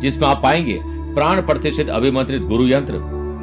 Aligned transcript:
जिसमें 0.00 0.26
आप 0.28 0.42
पाएँगे 0.42 0.78
प्राण 1.14 1.40
प्रतिष्ठित 1.42 1.88
अभिमंत्रित 1.88 2.42
गुरु 2.42 2.66
यंत्र 2.68 2.94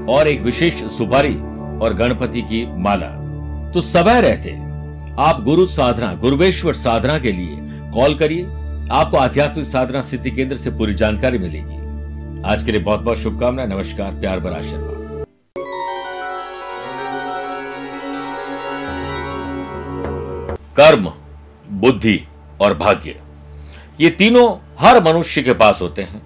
और 0.09 0.27
एक 0.27 0.41
विशेष 0.41 0.83
सुपारी 0.91 1.35
और 1.79 1.93
गणपति 1.93 2.41
की 2.41 2.65
माला। 2.83 3.07
तो 3.71 3.81
समय 3.81 4.21
रहते। 4.21 4.51
आप 5.21 5.41
गुरु 5.43 5.65
साधना, 5.65 6.13
गुरुवेश्वर 6.13 6.73
साधना 6.73 7.17
के 7.19 7.31
लिए 7.31 7.57
कॉल 7.91 8.15
करिए। 8.15 8.43
आपको 8.91 9.17
आध्यात्मिक 9.17 9.65
साधना 9.65 10.01
सिद्धि 10.01 10.31
केंद्र 10.31 10.57
से 10.57 10.71
पूरी 10.71 10.93
जानकारी 10.93 11.37
मिलेगी। 11.37 11.81
आज 12.43 12.63
के 12.63 12.71
लिए 12.71 12.81
बहुत 12.81 12.99
बहुत 12.99 13.17
शुभकामनाएँ। 13.17 13.67
नमस्कार, 13.67 14.11
प्यार 14.11 14.39
भरा 14.39 14.57
आशीर्वाद। 14.57 15.01
कर्म, 20.77 21.11
बुद्धि 21.71 22.19
और 22.61 22.77
भाग्य, 22.77 23.15
ये 24.01 24.09
तीनों 24.09 24.47
हर 24.79 25.03
मनुष्य 25.03 25.41
के 25.43 25.53
पास 25.53 25.79
होते 25.81 26.01
हैं। 26.01 26.21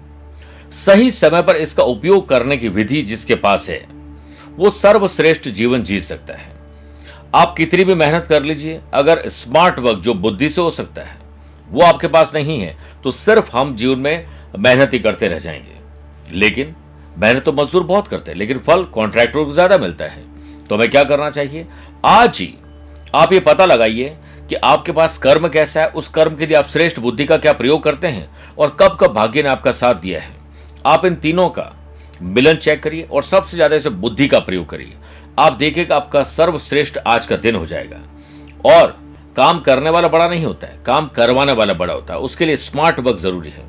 सही 0.72 1.10
समय 1.10 1.42
पर 1.42 1.56
इसका 1.56 1.82
उपयोग 1.84 2.28
करने 2.28 2.56
की 2.56 2.68
विधि 2.68 3.02
जिसके 3.02 3.34
पास 3.36 3.68
है, 3.68 3.86
वो 4.56 4.70
सर्वश्रेष्ठ 4.70 5.48
जीवन 5.50 5.82
जी 5.82 6.00
सकता 6.00 6.34
है। 6.34 6.50
आप 7.34 7.54
कितनी 7.56 7.84
भी 7.84 7.94
मेहनत 7.94 8.26
कर 8.26 8.42
लीजिए, 8.42 8.80
अगर 8.94 9.22
स्मार्ट 9.28 9.78
वर्क 9.78 9.98
जो 9.98 10.14
बुद्धि 10.16 10.48
से 10.48 10.60
हो 10.60 10.70
सकता 10.70 11.02
है, 11.02 11.16
वो 11.70 11.82
आपके 11.82 12.08
पास 12.08 12.34
नहीं 12.34 12.60
है 12.60 12.76
तो 13.04 13.10
सिर्फ़ 13.10 13.50
हम 13.52 13.74
जीवन 13.76 13.98
में 13.98 14.26
मेहनत 14.58 14.92
ही 14.92 14.98
करते 14.98 15.28
रह 15.28 15.38
जाएँगे। 15.38 16.36
लेकिन 16.36 16.74
मेहनत 17.18 17.44
तो 17.44 17.52
मजदूर 17.52 17.82
बहुत 17.84 18.08
करते 18.08 18.30
हैं, 18.30 18.38
लेकिन 18.38 18.58
फल 18.58 18.84
कॉन्ट्रैक्टर 18.84 19.44
को 19.44 19.50
ज़्यादा 19.50 19.78
मिलता 19.78 20.04
है। 20.04 20.22
तो 20.66 20.74
हमें 20.74 20.90
क्या 20.90 21.04
करना 21.04 21.30
चाहिए? 21.30 21.66
आज 22.04 22.38
ही 22.40 22.54
आप 23.14 23.32
ये 23.32 23.40
पता 23.40 23.64
लगाइए 23.66 24.16
कि 24.48 24.54
आपके 24.56 24.92
पास 24.92 25.18
कर्म 25.18 25.48
कैसा 25.48 25.80
है, 25.80 25.88
उस 25.88 26.08
कर्म 26.08 26.36
के 26.36 26.46
लिए 26.46 26.56
आप 26.56 26.66
श्रेष्ठ 26.66 26.98
बुद्धि 27.00 27.24
का 27.24 27.36
क्या 27.36 27.52
प्रयोग 27.52 27.82
करते 27.82 28.06
हैं, 28.08 28.28
और 28.58 28.76
कब 28.80 28.96
कब 29.00 29.12
भाग्य 29.14 29.42
ने 29.42 29.48
आपका 29.48 29.72
साथ 29.72 29.94
दिया 29.96 30.20
है। 30.20 30.36
आप 30.86 31.04
इन 31.04 31.14
तीनों 31.16 31.48
का 31.48 31.72
मिलन 32.22 32.56
चेक 32.56 32.82
करिए 32.82 33.02
और 33.02 33.22
सबसे 33.22 33.56
ज़्यादा 33.56 33.76
इसे 33.76 33.90
बुद्धि 33.90 34.28
का 34.28 34.38
प्रयोग 34.38 34.68
करिए। 34.68 34.94
आप 35.38 35.52
देखिएगा 35.52 35.96
आपका 35.96 36.22
सर्वश्रेष्ठ 36.24 36.98
आज 36.98 37.26
का 37.26 37.36
दिन 37.38 37.54
हो 37.54 37.66
जाएगा। 37.66 38.00
और 38.66 38.96
काम 39.36 39.58
करने 39.60 39.90
वाला 39.90 40.08
बड़ा 40.08 40.28
नहीं 40.28 40.44
होता 40.44 40.66
है, 40.66 40.78
काम 40.86 41.06
करवाने 41.08 41.52
वाला 41.52 41.72
बड़ा 41.74 41.94
होता 41.94 42.14
है। 42.14 42.20
उसके 42.20 42.46
लिए 42.46 42.56
स्मार्ट 42.56 43.00
वर्क 43.00 43.18
ज़रूरी 43.18 43.50
है। 43.50 43.64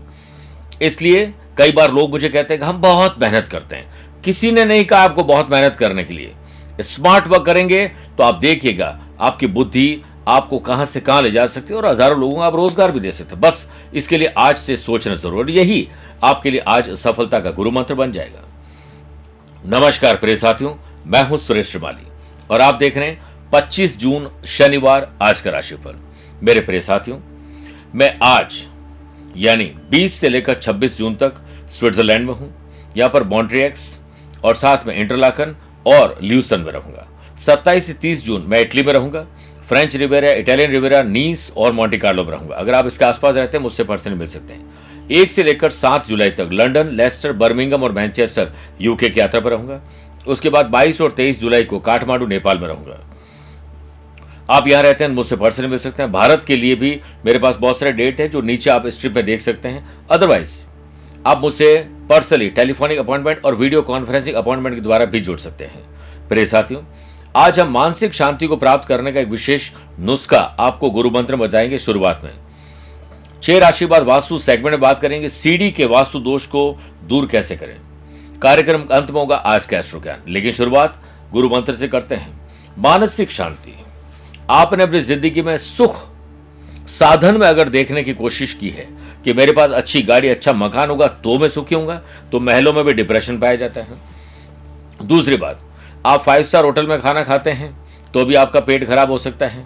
इसलिए 0.82 1.26
कई 1.58 1.72
बार 1.72 1.92
लोग 1.94 2.10
मुझे 2.12 2.30
कहते 2.30 2.54
हैं 2.54 2.62
कि 2.62 2.68
हम 2.68 2.82
बहुत 2.82 3.20
मेहनत 3.22 3.48
करते 3.48 3.76
हैं। 3.76 4.22
किसी 4.24 4.52
ने 4.52 4.66
नहीं 4.66 4.86
कहा 4.86 5.02
आपको 5.02 5.24
बहुत 5.26 5.52
मेहनत 5.52 5.76
करने 5.76 6.04
के 6.04 6.14
लिए। 6.14 6.34
स्मार्ट 6.82 7.28
वर्क 7.28 7.46
करेंगे 7.46 7.86
तो 8.18 8.24
आप 8.24 8.36
देखिएगा, 8.36 9.00
आपकी 9.20 9.48
बुद्धि 9.48 10.02
आपको 10.30 10.58
कहाँ 10.60 10.86
से 10.86 11.00
कहाँ 11.00 11.22
ले 11.22 11.32
जा 11.32 11.46
सकते 11.48 11.74
है 11.74 11.80
और 11.80 11.86
हज़ारों 11.86 12.20
लोगों 12.20 12.36
को 12.36 12.42
आप 12.42 12.56
रोज़गार 12.56 12.92
भी 12.92 13.00
दे 13.00 13.12
सकते 13.12 13.36
हैं। 13.36 13.42
बस 13.42 13.68
इसके 13.94 14.18
लिए 14.18 14.34
आज 14.38 14.58
से 14.58 14.76
सोचना 14.78 15.16
ज़रूर 15.16 15.50
यही 15.50 15.88
आपके 16.24 16.52
लिए 16.52 16.62
आज 16.68 16.90
सफलता 16.98 17.40
का 17.40 17.52
गुरु 17.52 17.72
मंत्र 17.72 17.96
बन 17.96 18.12
जाएगा। 18.12 18.44
नमस्कार 19.70 20.16
प्रिय 20.16 20.36
साथियों, 20.36 20.74
मैं 21.06 21.24
हूँ 21.24 21.38
सुरेश 21.38 21.70
श्रीमाली 21.70 22.08
और 22.50 22.62
आप 22.62 22.76
देख 22.76 22.98
रहे 22.98 23.08
हैं 23.08 23.50
25 23.52 23.98
जून 24.00 24.30
शनिवार 24.48 25.10
आज 25.22 25.42
का 25.42 25.52
राशिफल। 25.52 25.96
मेरे 26.44 26.62
प्रिय 26.62 26.82
साथियों, 26.82 27.18
मैं 27.96 28.18
आज, 28.24 28.66
यानी 29.38 29.72
20 29.92 30.20
से 30.20 30.30
लेकर 30.30 30.60
26 30.60 30.98
जून 30.98 31.16
तक 31.16 31.42
स्विट्जरलैंड 31.70 32.28
में 32.28 32.34
हूँ। 32.34 32.54
यहाँ 32.98 33.10
पर 33.10 33.24
मॉन्ट्रियक्स 33.26 34.00
और 34.44 34.56
साथ 34.56 34.86
में 34.88 34.96
इंटरलाकन 34.96 35.56
और 35.86 36.18
ल्यूसन 36.22 36.60
में 36.60 36.72
रहूँगा। 36.72 37.08
27 37.40 37.88
से 37.88 37.94
30 37.96 38.24
जून 38.26 38.46
मैं 38.48 38.62
इटली 38.62 38.84
में 38.84 38.94
रहूँगा। 38.94 39.26
French 39.70 39.96
Riviera, 39.96 40.32
Italian 40.32 40.72
Riviera, 40.72 41.02
Nice 41.02 41.52
और 41.58 41.72
मॉन्टी 41.72 41.98
कार्लो 41.98 42.24
में 42.24 42.32
रहूँगा। 42.32 42.56
अगर 42.56 42.74
आप 42.74 42.88
इसके 42.88 43.06
आसपास 43.06 43.36
रहते 43.36 43.58
हैं, 43.58 43.64
मुझसे 43.64 43.84
पर्सन 43.84 44.14
मिल 44.14 44.28
सकते 44.28 44.54
हैं। 44.54 45.08
एक 45.12 45.32
से 45.32 45.44
लेकर 45.44 45.70
सात 45.70 46.08
जुलाई 46.08 46.30
तक 46.30 46.50
लंदन 46.54 46.88
लेस्टर, 46.88 47.34
बर्मिंगम 47.34 47.84
और 47.84 47.92
मैनचेस्टर, 47.92 48.52
यूके 48.82 49.10
की 49.10 49.20
यात्रा 49.20 49.40
पर 49.42 49.50
रहूँगा। 49.50 49.82
उसके 50.28 50.50
बाद 50.50 50.66
22 50.66 51.02
और 51.02 51.12
23 51.12 51.40
जुलाई 51.42 51.64
को 51.64 51.80
काठमांडू, 51.80 52.28
नेपाल 52.28 52.58
में 52.58 52.68
रहूँगा। 52.68 53.00
आप 54.50 54.68
यहाँ 54.68 54.84
रहते 54.84 55.04
हैं, 55.04 55.12
मुझसे 55.12 55.36
पर्सन 55.36 55.66
मिल 55.66 55.78
सकते 55.78 56.04
हैं। 56.04 56.12
भारत 56.12 56.44
के 56.44 56.56
लिए 56.56 56.76
भी 56.76 57.00
मेरे 57.26 57.40
पास 57.40 57.56
बहुत 57.56 57.80
सारे 57.80 57.92
डेट 57.92 58.22
है 58.22 58.28
जो 58.28 58.42
नीचे 58.42 58.70
आप 58.70 58.88
स्ट्रिप 58.88 59.16
में 59.16 59.26
देख 59.26 59.42
सकते 59.42 59.70
हैं। 59.70 59.88
अदरवाइज़ 60.10 60.54
आप 61.26 61.42
मुझसे 61.42 61.76
पर्सनली 62.10 62.50
टेलीफोनिक 62.50 63.00
अपॉइंटमेंट 63.00 63.46
और 63.46 63.56
वीडियो 63.56 63.82
कॉन्फ्रेंसिंग 63.82 64.36
अपॉइंटमेंट 64.36 64.76
के 64.76 64.82
द्वारा 64.82 65.06
भी 65.06 65.20
जुड़ 65.20 65.38
सकते 65.40 65.66
हैं। 65.66 65.82
प्रिय 66.30 66.46
साथियों 66.46 66.82
आज 67.36 67.60
हम 67.60 67.68
मानसिक 67.68 68.14
शांति 68.14 68.48
को 68.48 68.56
प्राप्त 68.58 68.88
करने 68.88 69.12
का 69.12 69.20
एक 69.20 69.28
विशेष 69.28 69.70
नुस्खा 70.00 70.38
आपको 70.38 70.90
गुरु 70.90 71.10
मंत्र 71.10 71.36
में 71.36 71.48
बताएँगे 71.48 71.80
शुरुआत 71.80 72.22
में। 72.24 72.32
छह 73.44 73.60
राशि 73.60 73.86
बाद 73.86 74.04
वास्तु 74.04 74.40
सेगमेंट 74.40 74.72
में 74.72 74.80
बात 74.80 75.00
करेंगे 75.00 75.30
सीडी 75.30 75.70
के 75.72 75.86
वास्तु 75.86 76.20
दोष 76.20 76.46
को 76.46 76.64
दूर 77.04 77.28
कैसे 77.28 77.56
करें? 77.56 77.76
कार्यक्रम 78.42 78.84
का 78.84 78.96
अंत 78.96 79.12
में 79.12 79.20
होगा 79.22 79.36
आज 79.36 79.66
का 79.66 79.78
एस्ट्रो 79.78 80.00
ज्ञान। 80.00 80.24
लेकिन 80.28 80.52
शुरुआत 80.52 81.00
गुरु 81.32 81.50
मंत्र 81.50 81.74
से 81.74 81.88
करते 81.88 82.16
हैं। 82.16 82.40
मानसिक 82.78 83.32
शांति। 83.32 83.76
आपने 84.50 84.84
अपनी 84.84 85.02
ज़िंदगी 85.02 85.42
में 85.42 85.56
सुख 85.58 86.04
साधन 86.90 87.38
में 87.38 87.48
अगर 87.48 87.70
देखने 87.70 88.04
की 88.04 88.14
कोशिश 88.14 88.54
की 88.54 88.70
है 88.70 88.88
कि 89.26 89.34
मेरे 89.34 89.52
पास 89.52 89.72
अच्छी 89.72 90.02
गाड़ी 90.02 90.30
अच्छा 90.30 90.54
मकान 90.54 90.90
होगा 90.90 91.08
तो 91.08 91.38
मैं 91.40 91.50
सुखी 91.50 91.76
होऊँगा 91.76 92.02
तो 92.32 92.40
महलों 92.40 92.74
में 92.74 92.84
भी 92.86 92.94
डिप्रेशन 92.94 93.40
पाया 93.40 93.56
जाता 93.56 93.82
है। 93.82 95.08
दूसरी 95.08 95.38
बात 95.38 95.66
आप 96.06 96.22
फाइव 96.22 96.44
स्टार 96.44 96.66
होटल 96.66 96.88
में 96.88 97.00
खाना 97.02 97.22
खाते 97.22 97.52
हैं 97.52 97.76
तो 98.14 98.24
भी 98.26 98.36
आपका 98.36 98.60
पेट 98.60 98.88
खराब 98.88 99.12
हो 99.12 99.18
सकता 99.18 99.48
है। 99.48 99.64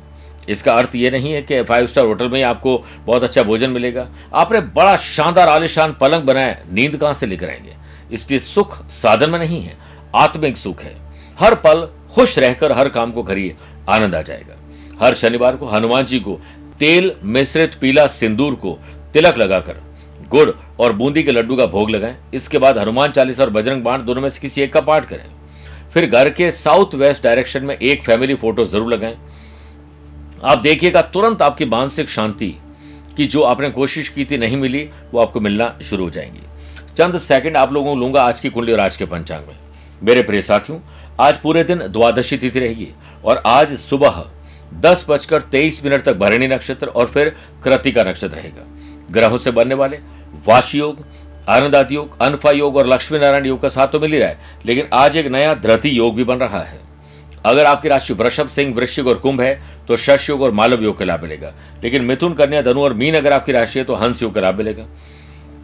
इसका 0.49 0.73
अर्थ 0.73 0.95
ये 0.95 1.09
नहीं 1.11 1.31
है 1.33 1.41
कि 1.41 1.61
फाइव 1.63 1.87
स्टार 1.87 2.05
होटल 2.05 2.29
में 2.29 2.35
ही 2.35 2.41
आपको 2.43 2.77
बहुत 3.05 3.23
अच्छा 3.23 3.43
भोजन 3.43 3.69
मिलेगा। 3.69 4.07
आपने 4.33 4.59
बड़ा 4.71 4.95
शानदार, 4.97 5.49
आलिशान 5.49 5.93
पलंग 5.93 6.23
बनाया, 6.23 6.57
नींद 6.71 6.97
कहाँ 6.97 7.13
से 7.13 7.25
लेकर 7.25 7.49
आएँगे? 7.49 7.75
इसलिए 8.11 8.39
सुख 8.39 8.75
साधन 8.91 9.29
में 9.29 9.37
नहीं 9.39 9.61
है, 9.61 9.77
आत्मिक 10.15 10.57
सुख 10.57 10.81
है। 10.81 10.95
हर 11.39 11.55
पल 11.57 11.87
खुश 12.15 12.37
रहकर 12.39 12.71
हर 12.71 12.89
काम 12.89 13.11
को 13.11 13.23
करिए, 13.23 13.55
आनंद 13.89 14.15
आ 14.15 14.21
जाएगा। 14.21 14.57
हर 15.01 15.15
शनिवार 15.15 15.55
को 15.55 15.67
हनुमान 15.67 16.05
जी 16.05 16.19
को 16.19 16.39
तेल 16.79 17.11
मिश्रित 17.23 17.75
पीला 17.75 18.07
सिंदूर 18.07 18.55
को 18.55 18.77
तिलक 19.13 19.37
लगाकर 19.37 19.81
गुड़ 20.29 20.49
और 20.79 20.93
बूंदी 20.93 21.23
के 21.23 21.31
लड्डू 21.31 21.55
का 21.55 21.65
भोग 21.67 21.89
लगाएँ। 21.89 22.17
इसके 22.33 22.57
बाद 22.57 22.77
हनुमान 22.77 23.11
चालीसा 23.11 23.43
और 23.43 23.49
बजरंग 23.49 23.83
बाण 23.83 24.05
दोनों 24.05 24.21
में 24.21 24.29
से 24.29 24.39
किसी 24.39 24.61
एक 24.61 24.73
का 24.73 24.81
पाठ 24.81 25.05
करें। 25.05 25.25
फिर 25.93 26.05
घर 26.05 26.29
के 26.29 26.49
साउथ 26.51 26.95
वेस्ट 26.95 27.23
डायरेक्शन 27.23 27.63
में 27.63 27.75
एक 27.75 28.03
फैमिली 28.03 28.35
फ़ोटो 28.35 28.65
ज़रूर 28.65 28.93
लगाएँ। 28.93 29.15
आप 30.43 30.57
देखिएगा 30.57 31.01
तुरंत 31.03 31.41
आपकी 31.41 31.65
मानसिक 31.65 32.09
शांति 32.09 32.55
की 33.17 33.25
जो 33.25 33.41
आपने 33.41 33.69
कोशिश 33.69 34.09
की 34.09 34.25
थी 34.25 34.37
नहीं 34.37 34.57
मिली, 34.57 34.89
वो 35.11 35.19
आपको 35.19 35.39
मिलना 35.39 35.73
शुरू 35.81 36.03
हो 36.03 36.09
जाएँगी। 36.09 36.41
चंद 36.95 37.17
सेकंड 37.17 37.57
आप 37.57 37.73
लोगों 37.73 37.93
को 37.93 37.99
लूँगा 37.99 38.23
आज 38.23 38.39
की 38.39 38.49
कुंडली 38.49 38.73
और 38.73 38.79
आज 38.79 38.95
के 38.97 39.05
पंचांग 39.05 39.47
में। 39.47 39.55
मेरे 40.03 40.21
प्रिय 40.21 40.41
साथियों, 40.41 40.79
आज 41.19 41.37
पूरे 41.37 41.63
दिन 41.63 41.87
द्वादशी 41.87 42.37
तिथि 42.37 42.59
रहेगी 42.59 42.87
और 43.25 43.41
आज 43.45 43.75
सुबह 43.77 44.23
दस 44.81 45.05
बजकर 45.09 45.41
तेईस 45.41 45.83
मिनट 45.85 46.03
तक 46.03 46.15
भरणी 46.15 46.47
नक्षत्र 46.47 46.87
और 46.87 47.07
फिर 47.07 47.35
कृतिका 47.63 48.03
नक्षत्र 48.03 48.35
रहेगा। 48.35 48.65
ग्रहों 49.11 49.37
से 49.37 49.51
बनने 49.51 49.75
वाले 49.75 49.99
वाश 50.47 50.73
योग 50.75 51.05
आनंदादि 51.49 51.95
योग, 51.95 52.21
अनफा 52.21 52.51
योग 52.51 52.75
और 52.77 52.87
लक्ष्मी 52.87 53.19
नारायण 53.19 53.45
योग 53.45 53.61
का 53.61 53.69
साथ 53.69 53.87
तो 53.87 53.99
मिल 53.99 54.13
ही 54.13 54.19
रहा 54.19 54.29
है, 54.29 54.37
लेकिन 54.65 54.87
आज 54.93 55.17
एक 55.17 55.27
नया 55.27 55.53
धृति 55.53 55.97
योग 55.97 56.15
भी 56.15 56.23
बन 56.23 56.37
रहा 56.37 56.61
है। 56.61 56.79
अगर 57.45 57.65
आपकी 57.65 57.89
राशि 57.89 58.13
वृषभ, 58.13 58.47
सिंह, 58.47 58.73
वृश्चिक 58.75 59.07
और 59.07 59.15
कुंभ 59.15 59.41
है 59.41 59.61
तो 59.87 59.97
शश 59.97 60.29
योग 60.29 60.41
और 60.41 60.51
मालव 60.51 60.83
योग 60.83 60.97
का 60.97 61.05
लाभ 61.05 61.21
मिलेगा। 61.21 61.53
लेकिन 61.83 62.03
मिथुन, 62.03 62.33
कन्या, 62.33 62.61
धनु 62.61 62.81
और 62.81 62.93
मीन 62.93 63.15
अगर 63.15 63.33
आपकी 63.33 63.51
राशि 63.51 63.79
है 63.79 63.85
तो 63.85 63.95
हंस 63.95 64.21
योग 64.23 64.33
का 64.35 64.41
लाभ 64.41 64.55
मिलेगा। 64.55 64.85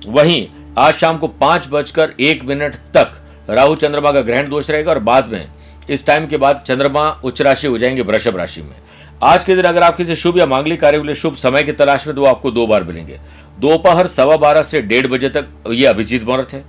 वहीं 0.08 0.48
आज 0.78 0.94
शाम 0.94 1.18
को 1.18 1.28
पाँच 1.28 1.68
बजकर 1.72 2.14
एक 2.20 2.44
मिनट 2.44 2.76
तक 2.94 3.22
राहु 3.50 3.76
चंद्रमा 3.76 4.12
का 4.12 4.22
ग्रहण 4.22 4.50
दोष 4.50 4.70
रहेगा 4.70 4.92
और 4.92 5.00
बाद 5.00 5.28
में 5.28 5.48
इस 5.90 6.06
टाइम 6.06 6.28
के 6.28 6.38
बाद 6.38 6.64
चंद्रमा 6.68 7.10
उच्च 7.24 7.42
राशि 7.42 7.68
हो 7.68 7.78
जाएँगे 7.78 8.02
वृषभ 8.02 8.38
राशि 8.38 8.62
में। 8.62 8.76
आज 9.24 9.44
के 9.44 9.56
दिन 9.56 9.66
अगर 9.66 9.84
आप 9.84 9.98
किसी 9.98 10.16
शुभ 10.16 10.38
या 10.38 10.46
मांगलिक 10.46 10.82
कार्य 10.82 10.98
के 10.98 11.06
लिए 11.06 11.16
शुभ 11.16 11.36
समय 11.36 11.64
की 11.64 11.72
तलाश 11.72 12.06
में 12.08 12.16
तो 12.16 12.26
आपको 12.26 12.52
दो 12.52 12.68
बार 12.68 12.84
मिलेंगे। 12.84 13.20
दोपहर 13.60 14.08
सवा 14.08 14.38
बारह 14.38 14.62
से 14.64 14.82
डेढ़ 14.82 15.08
बजे 15.08 15.30
तक 15.30 15.48
ये 15.72 15.86
अभिजीत 15.86 16.24
मुहूर्त 16.24 16.54
है 16.54 16.64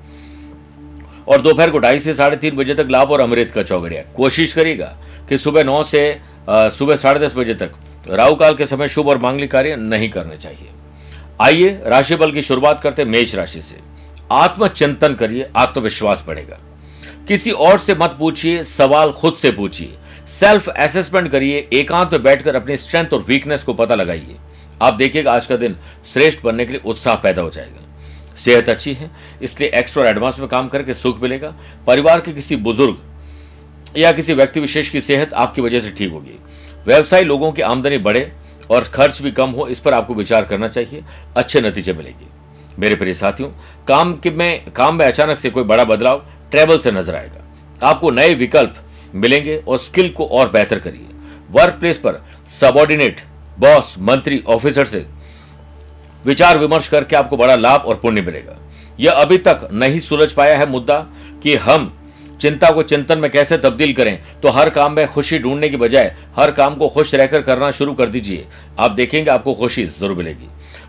और 1.28 1.40
दोपहर 1.40 1.70
को 1.70 1.78
ढाई 1.78 2.00
से 2.00 2.14
साढ़े 2.14 2.36
तीन 2.36 2.56
बजे 2.56 2.74
तक 2.74 2.88
लाभ 2.90 3.10
और 3.10 3.20
अमृत 3.20 3.50
का 3.50 3.62
चौगड़िया। 3.62 4.02
कोशिश 4.16 4.52
करिएगा 4.52 4.96
कि 5.28 5.38
सुबह 5.38 5.64
नौ 5.64 5.82
से 5.84 6.20
सुबह 6.50 6.96
साढ़े 6.96 7.20
दस 7.20 7.36
बजे 7.36 7.54
तक 7.54 7.72
राहु 8.10 8.34
काल 8.34 8.54
के 8.54 8.66
समय 8.66 8.88
शुभ 8.88 9.08
और 9.08 9.18
मांगलिक 9.18 9.50
कार्य 9.50 9.76
नहीं 9.76 10.10
करने 10.10 10.36
चाहिए। 10.36 10.68
आइए 11.40 11.80
राशि 11.86 12.16
बल 12.16 12.32
की 12.32 12.42
शुरुआत 12.42 12.80
करते 12.80 13.04
मेष 13.04 13.34
राशि 13.34 13.62
से। 13.62 13.78
आत्मचिंतन 14.32 15.14
करिए, 15.14 15.48
आत्मविश्वास 15.56 16.24
बढ़ेगा। 16.26 16.58
किसी 17.28 17.50
और 17.50 17.78
से 17.78 17.94
मत 17.94 18.16
पूछिए, 18.18 18.62
सवाल 18.64 19.12
खुद 19.12 19.34
से 19.34 19.50
पूछिए। 19.50 19.96
सेल्फ 20.28 20.68
असेसमेंट 20.68 21.30
करिए, 21.32 21.68
एकांत 21.72 22.12
में 22.12 22.22
बैठकर 22.22 22.56
अपनी 22.56 22.76
स्ट्रेंथ 22.76 23.12
और 23.12 23.24
वीकनेस 23.28 23.62
को 23.62 23.74
पता 23.74 23.94
लगाइए। 23.94 24.36
आप 24.80 24.94
देखिएगा 24.94 25.32
आज 25.32 25.46
का 25.46 25.56
दिन 25.56 25.76
श्रेष्ठ 26.12 26.42
बनने 26.44 26.64
के 26.64 26.72
लिए 26.72 26.80
उत्साह 26.84 27.14
पैदा 27.16 27.42
हो 27.42 27.50
जाएगा। 27.50 28.36
सेहत 28.36 28.68
अच्छी 28.68 28.92
है, 28.94 29.10
इसलिए 29.42 29.70
एक्स्ट्रा 29.70 30.08
एडवांस 30.10 30.38
में 30.40 30.48
काम 30.48 30.68
करके 30.68 30.94
सुख 30.94 31.22
मिलेगा। 31.22 31.54
परिवार 31.86 32.20
के 32.20 32.32
किसी 32.32 32.56
बुज़ुर्ग 32.58 32.98
या 33.96 34.12
किसी 34.12 34.34
व्यक्ति 34.34 34.60
विशेष 34.60 34.90
की 34.90 35.00
सेहत 35.00 35.32
आपकी 35.34 35.62
वजह 35.62 35.80
से 35.80 35.90
ठीक 35.90 36.12
होगी। 36.12 36.38
व्यवसाय 36.86 37.24
लोगों 37.24 37.52
की 37.52 37.62
आमदनी 37.62 37.98
बढ़े 37.98 38.30
और 38.70 38.84
खर्च 38.86 39.20
भी 39.22 39.30
कम 39.30 39.50
हो, 39.50 39.66
इस 39.66 39.80
पर 39.80 39.94
आपको 39.94 40.14
विचार 40.14 40.44
करना 40.44 40.68
चाहिए, 40.68 41.02
अच्छे 41.36 41.60
नतीजे 41.60 41.92
मिलेंगे। 41.92 42.26
मेरे 42.78 42.94
प्रिय 42.94 43.14
साथियों, 43.14 43.48
काम 43.88 44.14
के 44.14 44.30
में, 44.30 44.72
काम 44.72 44.96
में 44.96 45.06
अचानक 45.06 45.38
से 45.38 45.50
कोई 45.50 45.64
बड़ा 45.64 45.84
बदलाव 45.84 46.24
ट्रेवल 46.50 46.78
से 46.78 46.92
नज़र 46.92 47.14
आएगा। 47.14 47.86
आपको 47.86 48.10
नए 48.10 48.34
विकल्प 48.34 48.74
मिलेंगे 49.14 49.56
और 49.58 49.78
स्किल 49.78 50.08
को 50.08 50.26
और 50.26 50.50
बेहतर 50.50 50.78
करिए। 50.78 51.06
वर्क 51.50 51.74
प्लेस 51.74 51.98
पर 51.98 52.22
सबॉर्डिनेट 52.50 53.20
बॉस, 53.60 53.94
मंत्री, 54.00 54.42
ऑफिसर 54.48 54.84
से 54.84 55.06
विचार 56.24 56.58
विमर्श 56.58 56.88
करके 56.88 57.16
आपको 57.16 57.36
बड़ा 57.36 57.54
लाभ 57.56 57.80
और 57.80 57.94
पुण्य 57.94 58.22
मिलेगा। 58.22 58.56
यह 59.00 59.12
अभी 59.12 59.38
तक 59.38 59.68
नहीं 59.72 59.98
सुलझ 60.00 60.32
पाया 60.32 60.58
है 60.58 60.68
मुद्दा 60.70 61.06
कि 61.42 61.54
हम 61.56 61.92
चिंता 62.40 62.70
को 62.70 62.82
चिंतन 62.82 63.18
में 63.18 63.30
कैसे 63.30 63.56
तब्दील 63.58 63.92
करें 63.92 64.18
तो 64.42 64.48
हर 64.50 64.70
काम 64.70 64.92
में 64.92 65.06
खुशी 65.06 65.38
ढूँढने 65.38 65.68
की 65.68 65.76
बजाय 65.76 66.14
हर 66.36 66.50
काम 66.50 66.74
को 66.74 66.88
खुश 66.88 67.14
रहकर 67.14 67.42
करना 67.42 67.70
शुरू 67.70 67.94
कर 67.94 68.08
दीजिए। 68.08 68.46
आप 68.78 68.90
देखेंगे 68.90 69.30
आपको 69.30 69.54
खुशी 69.54 69.84
ज़रूर 69.86 70.16
मिलेगी। 70.16 70.48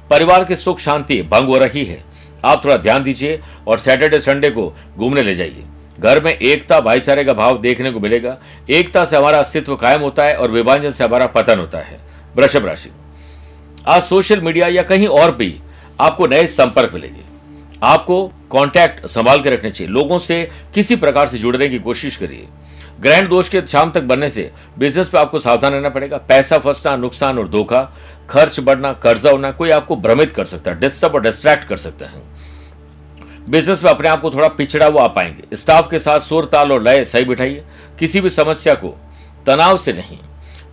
परिवार 0.09 0.43
की 0.43 0.55
सुख 0.55 0.79
शांति 0.79 1.21
भंग 1.23 1.47
हो 1.47 1.57
रही 1.57 1.83
है। 1.85 2.03
आप 2.45 2.63
थोड़ा 2.65 2.77
ध्यान 2.77 3.03
दीजिए 3.03 3.39
और 3.67 3.77
सैटरडे, 3.77 4.19
संडे 4.19 4.49
को 4.49 4.73
घूमने 4.97 5.23
ले 5.23 5.35
जाइए। 5.35 5.63
घर 5.99 6.23
में 6.23 6.31
एकता, 6.31 6.79
भाईचारे 6.79 7.23
का 7.23 7.33
भाव 7.33 7.57
देखने 7.61 7.91
को 7.91 7.99
मिलेगा। 7.99 8.37
एकता 8.69 9.03
से 9.05 9.17
हमारा 9.17 9.39
अस्तित्व 9.39 9.75
कायम 9.75 10.01
होता 10.01 10.23
है 10.23 10.35
और 10.35 10.51
विभाजन 10.51 10.89
से 10.89 11.03
हमारा 11.03 11.27
पतन 11.27 11.59
होता 11.59 11.79
है। 11.79 11.99
वृषभ 12.37 12.65
राशि। 12.65 12.89
आज 13.87 14.03
सोशल 14.03 14.41
मीडिया 14.41 14.67
या 14.67 14.81
कहीं 14.81 15.07
और 15.07 15.35
भी 15.35 15.59
आपको 15.99 16.27
नए 16.27 16.45
संपर्क 16.47 16.93
मिलेंगे। 16.93 17.21
आपको 17.83 18.27
कांटेक्ट 18.51 19.05
संभाल 19.05 19.41
के 19.41 19.49
रखने 19.49 19.69
चाहिए। 19.71 19.93
लोगों 19.93 20.19
से 20.19 20.49
किसी 20.75 20.95
प्रकार 20.95 21.27
से 21.27 21.37
जुड़ने 21.37 21.67
की 21.67 21.79
कोशिश 21.79 22.17
करिए। 22.17 22.47
ग्रैंड 23.01 23.29
दोष 23.29 23.49
के 23.49 23.61
शाम 23.61 23.91
तक 23.91 24.01
बनने 24.01 24.29
से 24.29 24.51
बिज़नेस 24.79 25.09
पे 25.09 25.17
आपको 25.17 25.39
सावधान 25.39 25.73
रहना 25.73 25.89
पड़ेगा। 25.89 26.17
पैसा 26.17 26.57
फंसना, 26.57 26.95
नुकसान 26.95 27.39
और 27.39 27.47
धोखा, 27.47 27.81
खर्च 28.29 28.59
बढ़ना, 28.59 28.93
कर्जा 28.93 29.31
होना 29.31 29.51
कोई 29.51 29.69
आपको 29.69 29.95
भ्रमित 29.95 30.31
कर 30.31 30.45
सकता 30.45 30.71
है 30.71 30.79
डिस्टर्ब 30.79 31.15
और 31.15 31.21
डिस्ट्रैक्ट 31.21 31.63
कर 31.63 31.77
सकते 31.77 32.05
हैं। 32.05 32.23
बिज़नेस 33.49 33.83
में 33.83 33.91
अपने 33.91 34.09
आप 34.09 34.21
को 34.21 34.31
थोड़ा 34.31 34.47
पिछड़ा 34.47 34.85
हुआ 34.85 35.03
आ 35.03 35.07
पाएँगे। 35.07 35.55
स्टाफ 35.55 35.89
के 35.91 35.99
साथ 35.99 36.19
सुर 36.19 36.45
ताल 36.45 36.71
और 36.71 36.83
लय 36.83 37.05
सही 37.05 37.25
बिठाइए। 37.25 37.63
किसी 37.99 38.21
भी 38.21 38.29
समस्या 38.29 38.73
को 38.73 38.95
तनाव 39.45 39.77
से 39.77 39.93
नहीं 39.93 40.17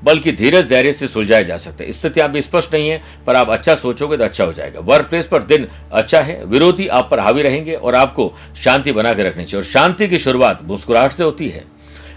बल्कि 0.04 0.32
धीरज 0.32 0.68
धैर्य 0.68 0.92
से 0.92 1.08
सुलझाया 1.08 1.42
जा 1.42 1.56
सकता 1.56 1.84
है। 1.84 1.92
स्थिति 1.92 2.20
अभी 2.20 2.42
स्पष्ट 2.42 2.74
नहीं 2.74 2.88
है, 2.88 3.00
पर 3.26 3.36
आप 3.36 3.50
अच्छा 3.50 3.74
सोचोगे 3.74 4.16
तो 4.16 4.24
अच्छा 4.24 4.44
हो 4.44 4.52
जाएगा। 4.52 4.80
वर्क 4.80 5.06
प्लेस 5.06 5.26
पर 5.26 5.42
दिन 5.42 5.66
अच्छा 5.92 6.20
है, 6.20 6.44
विरोधी 6.44 6.86
आप 6.88 7.08
पर 7.10 7.20
हावी 7.20 7.42
रहेंगे 7.42 7.74
और 7.74 7.94
आपको 7.94 8.32
शांति 8.62 8.92
बना 8.92 9.12
के 9.14 9.22
रखनी 9.22 9.44
चाहिए। 9.44 9.64
और 9.64 9.70
शांति 9.70 10.08
की 10.08 10.18
शुरुआत 10.18 10.62
मुस्कुराहट 10.62 11.12
से 11.12 11.24
होती 11.24 11.48
है। 11.48 11.64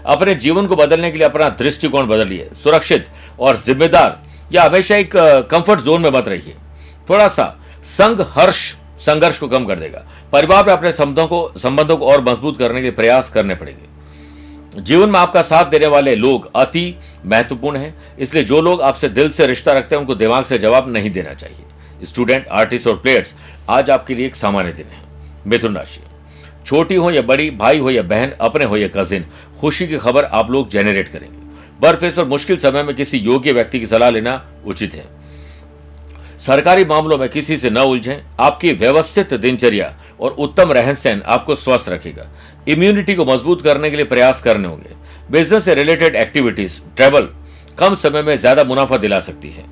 अपने 0.06 0.34
जीवन 0.34 0.66
को 0.66 0.76
बदलने 0.76 1.10
के 1.10 1.18
लिए 1.18 1.26
अपना 1.26 1.48
दृष्टिकोण 1.48 2.06
बदलिए, 2.06 2.48
सुरक्षित 2.62 3.06
और 3.40 3.56
जिम्मेदार, 3.56 4.20
या 4.52 4.62
हमेशा 4.64 4.96
एक 4.96 5.16
कंफर्ट 5.50 5.80
जोन 5.80 6.02
में 6.02 6.10
मत 6.10 6.28
रहिए। 6.28 6.54
थोड़ा 7.10 7.28
सा 7.28 7.44
संग 7.84 8.20
हर्ष, 8.30 8.60
संघर्ष 9.00 9.38
को 9.38 9.48
कम 9.48 9.64
कर 9.64 9.78
देगा। 9.78 10.06
परिवार 10.32 10.66
में 10.66 10.72
अपने 10.72 10.92
संबंधों 10.92 11.26
को 11.26 11.58
संबंधों 11.58 11.96
को 11.96 12.06
और 12.06 12.24
मज़बूत 12.24 12.58
करने 12.58 12.82
के 12.82 12.90
प्रयास 12.90 13.30
करने 13.30 13.54
पड़ेंगे। 13.54 13.91
जीवन 14.78 15.08
में 15.08 15.20
आपका 15.20 15.42
साथ 15.42 15.64
देने 15.64 15.86
वाले 15.86 16.16
लोग 16.16 16.50
अति 16.56 16.94
महत्वपूर्ण 17.26 17.76
हैं। 17.76 18.16
इसलिए 18.18 18.44
जो 18.44 18.60
लोग 18.60 18.82
आपसे 18.82 19.08
दिल 19.08 19.30
से 19.30 19.46
रिश्ता 19.46 19.72
रखते 19.72 19.94
हैं, 19.94 20.00
उनको 20.00 20.14
दिमाग 20.14 20.44
से 20.44 20.58
जवाब 20.58 20.92
नहीं 20.92 21.10
देना 21.10 21.34
चाहिए। 21.34 21.64
स्टूडेंट, 22.04 22.48
आर्टिस्ट 22.48 22.86
और 22.86 22.96
प्लेयर्स, 22.96 23.34
आज 23.70 23.90
आपके 23.90 24.14
लिए 24.14 24.26
एक 24.26 24.36
सामान्य 24.36 24.72
दिन 24.72 24.86
है। 24.86 25.02
मिथुन 25.46 25.76
राशि। 25.76 26.00
छोटी 26.66 26.94
हो 26.94 27.10
या 27.10 27.22
बड़ी, 27.22 27.50
भाई 27.50 27.78
हो 27.78 27.90
या 27.90 28.02
बहन, 28.02 28.30
अपने 28.40 28.64
हो 28.64 28.76
या 28.76 28.88
कजिन, 28.88 29.26
खुशी 29.60 29.86
की 29.86 29.98
खबर 29.98 30.24
आप 30.24 30.50
लोग 30.50 30.68
जेनरेट 30.68 31.08
करेंगे। 31.08 31.42
बर्फेस 31.80 32.14
पर 32.14 32.24
मुश्किल 32.24 32.56
समय 32.56 32.82
में 32.82 32.96
किसी 32.96 33.18
योग्य 33.18 33.52
व्यक्ति 33.52 33.80
की 33.80 33.86
सलाह 33.86 34.10
लेना 34.10 34.46
उचित 34.66 34.94
है। 34.94 35.22
सरकारी 36.38 36.84
मामलों 36.84 37.18
में 37.18 37.28
किसी 37.28 37.56
से 37.56 37.70
न 37.70 37.78
उलझें। 37.78 38.22
आपकी 38.40 38.72
व्यवस्थित 38.72 39.34
दिनचर्या 39.34 39.94
और 40.20 40.30
उत्तम 40.30 40.72
रहन 40.72 40.94
सहन 40.94 41.22
आपको 41.26 41.54
स्वस्थ 41.54 41.88
रखेगा। 41.88 42.28
इम्यूनिटी 42.66 43.14
को 43.14 43.24
मज़बूत 43.24 43.62
करने 43.62 43.90
के 43.90 43.96
लिए 43.96 44.04
प्रयास 44.06 44.40
करने 44.42 44.68
होंगे। 44.68 44.94
बिज़नेस 45.30 45.64
से 45.64 45.74
रिलेटेड 45.74 46.16
एक्टिविटीज़ 46.16 46.80
ट्रेवल 46.96 47.28
कम 47.78 47.94
समय 47.94 48.22
में 48.22 48.36
ज़्यादा 48.36 48.64
मुनाफा 48.64 48.96
दिला 48.98 49.20
सकती 49.20 49.50
है। 49.50 49.64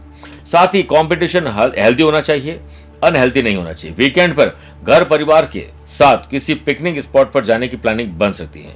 साथ 0.47 0.75
ही 0.75 0.83
कंपटीशन 0.85 1.47
हेल्दी 1.77 2.03
होना 2.03 2.21
चाहिए 2.21 2.61
अनहेल्दी 3.03 3.43
नहीं 3.43 3.57
होना 3.57 3.73
चाहिए। 3.73 3.97
वीकेंड 3.97 4.35
पर 4.37 4.57
घर 4.85 5.05
परिवार 5.05 5.47
के 5.53 5.65
साथ 5.89 6.29
किसी 6.31 6.55
पिकनिक 6.57 7.01
स्पॉट 7.01 7.33
पर 7.33 7.45
जाने 7.45 7.69
की 7.69 7.77
प्लानिंग 7.77 8.13
बन 8.15 8.33
सकती 8.33 8.63
है। 8.63 8.75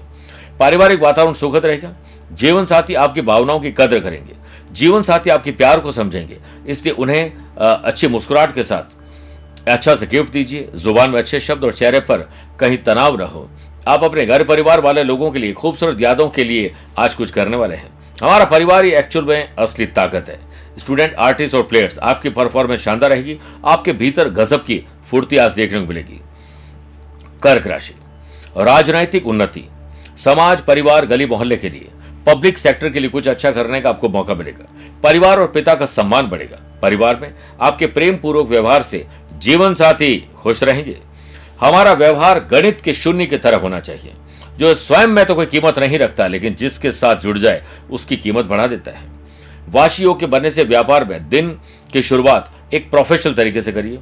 पारिवारिक 0.61 1.01
वातावरण 1.01 1.33
सुखद 1.35 1.67
रहेगा। 1.67 1.95
जीवन 2.33 2.67
साथी 2.67 2.95
आपकी 2.97 3.23
भावनाओं 3.23 3.61
की 3.61 3.71
कदर 3.73 4.01
करेंगे। 4.01 4.35
जीवन 4.73 5.03
साथी 5.03 5.31
आपके 5.31 5.51
प्यार 5.53 5.81
को 5.81 5.93
समझेंगे। 5.93 6.37
इसलिए 6.67 6.95
उन्हें 6.95 7.33
अच्छी 7.59 8.09
मुस्कुराहट 8.09 8.55
के 8.55 8.63
साथ 8.65 9.69
अच्छा 9.69 9.95
से 9.97 10.07
गिफ्ट 10.07 10.33
दीजिए। 10.33 10.69
ज़ुबान 10.77 11.11
में 11.11 11.19
अच्छे 11.19 11.41
शब्द 11.41 11.65
और 11.65 11.73
चेहरे 11.73 12.01
पर 12.03 12.29
कहीं 12.61 12.79
तनाव 12.79 13.17
न 13.17 13.25
हो। 13.25 13.49
आप 13.89 14.05
अपने 14.05 14.27
घर 14.27 14.45
परिवार 14.45 14.81
वाले 14.81 15.03
लोगों 15.03 15.31
के 15.31 15.39
लिए, 15.39 15.53
खूबसूरत 15.53 16.01
यादों 16.01 16.29
के 16.29 16.45
लिए 16.45 16.75
आज 16.99 17.15
कुछ 17.15 17.31
करने 17.31 17.57
वाले 17.57 17.75
हैं। 17.75 17.89
हमारा 18.23 18.45
परिवार 18.45 18.85
ही 18.85 18.91
एक्चुअल 18.91 19.25
में 19.25 19.55
असली 19.59 19.87
ताकत 19.87 20.29
है। 20.29 20.39
स्टूडेंट 20.79 21.15
आर्टिस्ट 21.15 21.55
और 21.55 21.63
प्लेयर्स 21.63 21.99
आपकी 21.99 22.29
परफॉर्मेंस 22.29 22.81
शानदार 22.81 23.11
रहेगी, 23.11 23.39
आपके 23.65 23.93
भीतर 23.93 24.29
गजब 24.29 24.65
की 24.65 24.85
फुर्ती 25.11 25.37
आज 25.37 25.53
देखने 25.53 25.81
को 25.81 25.87
मिलेगी। 25.87 26.21
कर्क 27.43 27.67
राशि, 27.67 27.95
राजनैतिक 28.57 29.27
उन्नति, 29.27 29.65
समाज, 30.17 30.61
परिवार, 30.61 31.07
गली 31.07 31.27
मोहल्ले 31.27 31.57
के 31.57 31.71
लिए। 31.71 31.89
पब्लिक 32.27 32.59
सेक्टर 32.59 32.91
के 32.91 33.01
लिए 33.01 33.11
कुछ 33.11 33.29
अच्छा 33.29 33.51
करने 33.51 33.81
का 33.81 33.89
आपको 33.89 34.09
मौका 34.09 34.35
मिलेगा। 34.35 34.67
परिवार 35.03 35.41
और 35.41 35.47
पिता 35.47 35.75
का 35.75 35.87
सम्मान 35.87 36.27
बढ़ेगा। 36.27 36.61
परिवार 36.83 37.17
में 37.17 37.35
आपके 37.61 37.87
प्रेम 37.87 38.17
पूर्वक 38.17 38.49
व्यवहार 38.49 38.83
से 38.83 39.07
जीवन 39.39 39.75
साथी 39.75 40.29
खुश 40.37 40.63
रहेंगे। 40.63 40.99
हमारा 41.65 41.93
व्यवहार 41.93 42.39
गणित 42.51 42.81
के 42.81 42.93
शून्य 42.93 43.27
की 43.27 43.37
तरह 43.37 43.57
होना 43.57 43.81
चाहिए। 43.81 44.13
जो 44.59 44.75
स्वयं 44.75 45.07
में 45.07 45.25
तो 45.27 45.35
कोई 45.35 45.47
कीमत 45.47 45.79
नहीं 45.79 45.99
रखता, 45.99 46.27
लेकिन 46.27 46.55
जिसके 46.55 46.91
साथ 46.93 47.17
जुड़ 47.17 47.39
जाए, 47.39 47.63
उसकी 47.91 48.17
कीमत 48.17 48.45
बढ़ा 48.45 48.67
देता 48.67 48.91
है। 48.91 49.13
वाशियों 49.69 50.15
के 50.15 50.27
बनने 50.27 50.51
से 50.51 50.65
व्यापार 50.65 51.05
में 51.05 51.29
दिन 51.29 51.49
की 51.93 52.03
शुरुआत 52.03 52.51
एक 52.75 52.91
प्रोफेशनल 52.91 53.35
तरीके 53.35 53.63
से 53.63 53.73
करिए 53.73 53.99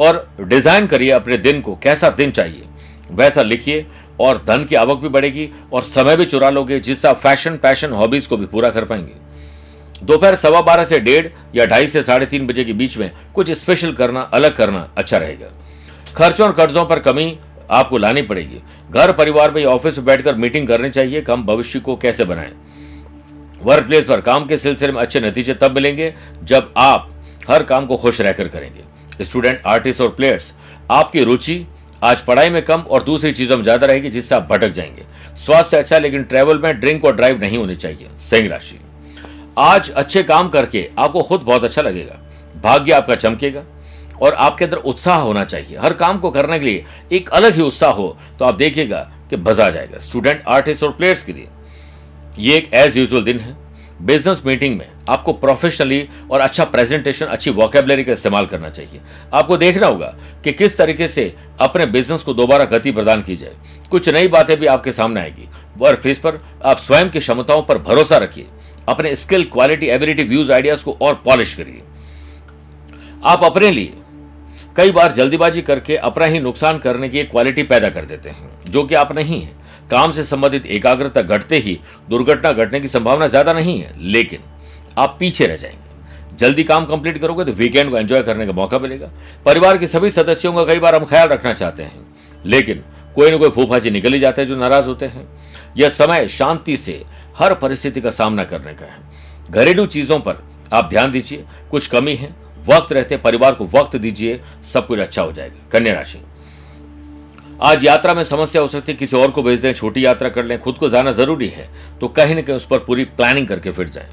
और 0.00 0.28
डिज़ाइन 0.40 0.86
करिए 0.86 1.10
अपने 1.12 1.36
दिन 1.38 1.60
को, 1.60 1.74
कैसा 1.74 2.10
दिन 2.10 2.30
चाहिए। 2.30 2.66
वैसा 3.12 3.42
लिखिए 3.42 3.86
और 4.20 4.36
धन 4.48 4.64
की 4.64 4.74
आवक 4.74 4.98
भी 4.98 5.08
बढ़ेगी 5.08 5.48
और 5.72 5.82
समय 5.84 6.16
भी 6.16 6.24
चुरा 6.24 6.50
लोगे 6.50 6.78
जिससे 6.80 7.08
आप 7.08 7.16
फ़ैशन 7.16 7.56
पैशन 7.56 7.92
हॉबीज 7.92 8.26
को 8.26 8.36
भी 8.36 8.46
पूरा 8.46 8.70
कर 8.70 8.84
पाएँगे। 8.84 10.04
दोपहर 10.04 10.34
सवा 10.34 10.60
बारह 10.62 10.84
से 10.84 10.98
डेढ़ 11.00 11.26
या 11.54 11.66
ढाई 11.66 11.86
से 11.86 12.02
साढ़े 12.02 12.26
तीन 12.26 12.46
बजे 12.46 12.64
के 12.64 12.72
बीच 12.72 12.96
में 12.98 13.10
कुछ 13.34 13.50
स्पेशल 13.52 13.92
करना, 13.92 14.20
अलग 14.22 14.56
करना 14.56 14.88
अच्छा 14.96 15.16
रहेगा। 15.16 15.50
खर्चों 16.16 16.46
और 16.46 16.52
कर्जों 16.52 16.84
पर 16.86 16.98
कमी 16.98 17.38
आपको 17.70 17.98
लानी 17.98 18.22
पड़ेगी। 18.22 18.60
घर 18.90 19.12
परिवार 19.12 19.50
में 19.50 19.64
ऑफ़िस 19.64 19.98
में 19.98 20.04
बैठकर 20.06 20.34
मीटिंग 20.34 20.68
करनी 20.68 20.90
चाहिए, 20.90 21.20
कम 21.20 21.42
भविष्य 21.42 21.80
को 21.80 21.96
कैसे 21.96 22.24
बनाएँ? 22.24 22.52
वर्क 23.62 23.86
प्लेस 23.86 24.04
पर 24.04 24.20
काम 24.20 24.46
के 24.46 24.58
सिलसिले 24.58 24.92
में 24.92 25.00
अच्छे 25.00 25.20
नतीजे 25.20 25.54
तब 25.54 25.74
मिलेंगे 25.74 26.14
जब 26.44 26.72
आप 26.76 27.10
हर 27.50 27.62
काम 27.62 27.86
को 27.86 27.96
खुश 27.96 28.20
रहकर 28.20 28.48
करेंगे। 28.48 29.24
स्टूडेंट, 29.24 29.62
आर्टिस्ट 29.66 30.00
और 30.00 30.08
प्लेयर्स, 30.08 30.52
आपकी 30.90 31.24
रुचि 31.24 31.66
आज 32.02 32.20
पढ़ाई 32.20 32.50
में 32.50 32.62
कम 32.62 32.80
और 32.80 33.02
दूसरी 33.02 33.32
चीज़ों 33.32 33.56
में 33.56 33.62
ज़्यादा 33.64 33.86
रहेगी 33.86 34.10
जिससे 34.10 34.34
आप 34.34 34.48
भटक 34.50 34.68
जाएँगे। 34.68 35.02
स्वास्थ्य 35.36 35.76
अच्छा 35.76 35.98
लेकिन 35.98 36.22
ट्रेवल 36.22 36.58
में 36.58 36.80
ड्रिंक 36.80 37.04
और 37.04 37.16
ड्राइव 37.16 37.40
नहीं 37.40 37.58
होनी 37.58 37.74
चाहिए। 37.74 38.08
सिंह 38.20 38.48
राशि। 38.48 38.78
आज 39.58 39.90
अच्छे 39.90 40.22
काम 40.22 40.48
करके 40.48 40.88
आपको 40.98 41.22
खुद 41.22 41.40
बहुत 41.40 41.64
अच्छा 41.64 41.82
लगेगा। 41.82 42.18
भाग्य 42.62 42.92
आपका 42.92 43.14
चमकेगा। 43.14 43.62
और 44.22 44.34
आपके 44.34 44.64
अंदर 44.64 44.76
उत्साह 44.76 45.18
होना 45.18 45.44
चाहिए। 45.44 45.78
हर 45.78 45.92
काम 45.92 46.18
को 46.18 46.30
करने 46.30 46.58
के 46.58 46.64
लिए 46.64 46.84
एक 47.12 47.30
अलग 47.30 47.54
ही 47.54 47.62
उत्साह 47.62 47.92
हो 47.92 48.16
तो 48.38 48.44
आप 48.44 48.54
देखिएगा 48.54 49.00
कि 49.30 49.36
आ 49.36 49.70
जाएगा। 49.70 49.98
स्टूडेंट 49.98 50.42
आर्टिस्ट 50.48 50.82
और 50.82 50.92
प्लेयर्स 50.92 51.22
के 51.24 51.32
लिए। 51.32 51.48
ये 52.38 52.56
एक 52.56 52.70
एज 52.74 52.96
यूजल 52.96 53.24
दिन 53.24 53.38
है। 53.40 53.56
बिज़नेस 54.02 54.42
मीटिंग 54.46 54.76
में 54.78 54.86
आपको 55.08 55.32
प्रोफेशनली 55.32 56.08
और 56.30 56.40
अच्छा 56.40 56.64
प्रेजेंटेशन 56.64 57.26
अच्छी 57.26 57.50
वॉकेबलरी 57.50 58.04
का 58.04 58.12
इस्तेमाल 58.12 58.46
करना 58.46 58.68
चाहिए। 58.68 59.00
आपको 59.34 59.56
देखना 59.56 59.86
होगा 59.86 60.14
कि 60.44 60.52
किस 60.52 60.76
तरीके 60.78 61.08
से 61.08 61.34
अपने 61.60 61.86
बिज़नेस 61.86 62.22
को 62.22 62.34
दोबारा 62.34 62.64
गति 62.64 62.92
प्रदान 62.92 63.22
की 63.22 63.36
जाए। 63.36 63.56
कुछ 63.90 64.08
नई 64.08 64.28
बातें 64.28 64.56
भी 64.60 64.66
आपके 64.66 64.92
सामने 64.92 65.20
आएगी। 65.20 65.48
वर्क 65.78 66.00
प्लेस 66.02 66.18
पर 66.18 66.40
आप 66.64 66.78
स्वयं 66.78 67.10
की 67.10 67.18
क्षमताओं 67.18 67.62
पर 67.62 67.78
भरोसा 67.78 68.18
रखिए। 68.18 68.46
अपने 68.88 69.14
skill 69.14 69.44
quality 69.44 69.86
ability 69.86 70.24
views 70.24 70.52
ideas 70.52 70.84
को 70.84 70.96
और 71.02 71.14
पॉलिश 71.24 71.54
करिए। 71.54 71.82
आप 73.24 73.44
अपने 73.44 73.70
लिए 73.70 73.92
कई 74.76 74.90
बार 74.92 75.12
जल्दीबाजी 75.12 75.62
करके 75.62 75.96
अपना 75.98 76.26
ही 76.26 76.38
नुकसान 76.40 76.78
करने 76.78 77.08
की 77.08 77.18
एक 77.18 77.30
क्वालिटी 77.30 77.62
पैदा 77.62 77.88
कर 77.88 78.04
देते 78.04 78.30
हैं, 78.30 78.50
जो 78.64 78.84
कि 78.84 78.94
आप 78.94 79.12
नहीं 79.12 79.40
है। 79.40 79.58
काम 79.90 80.12
से 80.12 80.24
संबंधित 80.24 80.66
एकाग्रता 80.68 81.22
घटते 81.22 81.58
ही 81.58 81.78
दुर्घटना 82.10 82.52
घटने 82.52 82.80
की 82.80 82.88
संभावना 82.88 83.26
ज़्यादा 83.26 83.52
नहीं 83.52 83.78
है, 83.80 83.94
लेकिन 83.98 84.40
आप 84.98 85.16
पीछे 85.20 85.46
रह 85.46 85.56
जाएँगे। 85.56 86.36
जल्दी 86.36 86.64
काम 86.64 86.84
कंप्लीट 86.84 87.18
करोगे 87.18 87.44
तो 87.44 87.52
वीकेंड 87.52 87.90
को 87.90 87.98
एंजॉय 87.98 88.22
करने 88.22 88.46
का 88.46 88.52
मौका 88.52 88.78
मिलेगा। 88.78 89.10
परिवार 89.46 89.78
के 89.78 89.86
सभी 89.86 90.10
सदस्यों 90.10 90.52
का 90.52 90.64
कई 90.64 90.78
बार 90.78 90.94
हम 90.94 91.04
ख्याल 91.04 91.28
रखना 91.28 91.52
चाहते 91.52 91.82
हैं, 91.82 92.06
लेकिन 92.44 92.84
कोई 93.16 93.30
ना 93.30 93.36
कोई 93.36 93.50
फूफाजी 93.50 93.90
निकल 93.90 94.12
ही 94.12 94.20
जाते 94.20 94.42
हैं 94.42 94.48
जो 94.48 94.56
नाराज़ 94.56 94.88
होते 94.88 95.06
हैं। 95.06 95.28
यह 95.76 95.88
समय 95.88 96.28
शांति 96.28 96.76
से 96.76 97.02
हर 97.38 97.54
परिस्थिति 97.54 98.00
का 98.00 98.10
सामना 98.10 98.44
करने 98.44 98.74
का 98.74 98.86
है। 98.86 98.98
घरेलू 99.50 99.86
चीज़ों 99.86 100.18
पर 100.20 100.42
आप 100.72 100.88
ध्यान 100.88 101.10
दीजिए, 101.10 101.44
कुछ 101.70 101.86
कमी 101.86 102.14
है 102.14 102.34
वक्त 102.66 102.92
रहते 102.92 103.16
परिवार 103.16 103.54
को 103.54 103.64
वक्त 103.66 103.96
दीजिए, 103.96 104.40
सब 104.64 104.86
कुछ 104.86 104.98
अच्छा 104.98 105.22
हो 105.22 105.32
जाएगा। 105.32 105.68
कन्या 105.72 105.92
राशि। 105.92 106.18
आज 107.62 107.84
यात्रा 107.84 108.14
में 108.14 108.22
समस्या 108.24 108.62
हो 108.62 108.68
सकती 108.68 108.92
है, 108.92 108.98
किसी 108.98 109.16
और 109.16 109.30
को 109.30 109.42
भेज 109.42 109.60
दें, 109.60 109.72
छोटी 109.74 110.04
यात्रा 110.04 110.28
कर 110.28 110.44
लें, 110.44 110.58
खुद 110.60 110.74
को 110.74 110.88
जाना 110.88 111.10
ज़रूरी 111.12 111.48
है 111.48 111.68
तो 112.00 112.08
कहीं 112.08 112.34
ना 112.34 112.42
कहीं 112.42 112.56
उस 112.56 112.66
पर 112.66 112.78
पूरी 112.78 113.04
प्लानिंग 113.06 113.46
करके 113.48 113.70
फिर 113.70 113.88
जाएँ। 113.88 114.08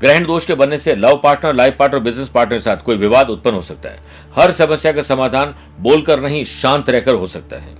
ग्रहण 0.00 0.24
दोष 0.26 0.46
के 0.46 0.54
बनने 0.54 0.78
से 0.78 0.94
love 0.94 1.20
partner 1.24 1.54
life 1.54 1.76
partner 1.78 2.00
business 2.00 2.28
partner 2.28 2.56
के 2.56 2.62
साथ 2.62 2.76
कोई 2.76 2.96
विवाद 2.96 3.30
उत्पन्न 3.30 3.54
हो 3.54 3.62
सकता 3.62 3.88
है। 3.88 4.00
हर 4.34 4.52
समस्या 4.52 4.92
का 4.92 5.02
समाधान 5.02 5.54
बोलकर 5.80 6.20
नहीं, 6.20 6.44
शांत 6.44 6.90
रहकर 6.90 7.14
हो 7.14 7.26
सकता 7.26 7.56
है। 7.56 7.74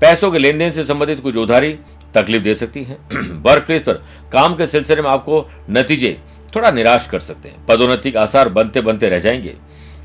पैसों 0.00 0.30
के 0.30 0.38
लेन 0.38 0.58
देन 0.58 0.72
से 0.72 0.84
संबंधित 0.84 1.20
कुछ 1.20 1.36
उधारी 1.36 1.72
तकलीफ़ 2.14 2.42
दे 2.42 2.54
सकती 2.54 2.84
है। 2.84 2.98
वर्क 3.12 3.66
प्लेस 3.66 3.82
पर 3.82 4.02
काम 4.32 4.54
के 4.54 4.66
सिलसिले 4.66 5.02
में 5.02 5.10
आपको 5.10 5.46
नतीजे 5.70 6.16
थोड़ा 6.54 6.70
निराश 6.70 7.06
कर 7.06 7.20
सकते 7.20 7.48
हैं। 7.48 7.64
पदोन्नति 7.66 8.10
के 8.10 8.18
आसार 8.18 8.48
बनते 8.48 8.80
बनते 8.80 9.08
रह 9.08 9.18
जाएँगे। 9.18 9.54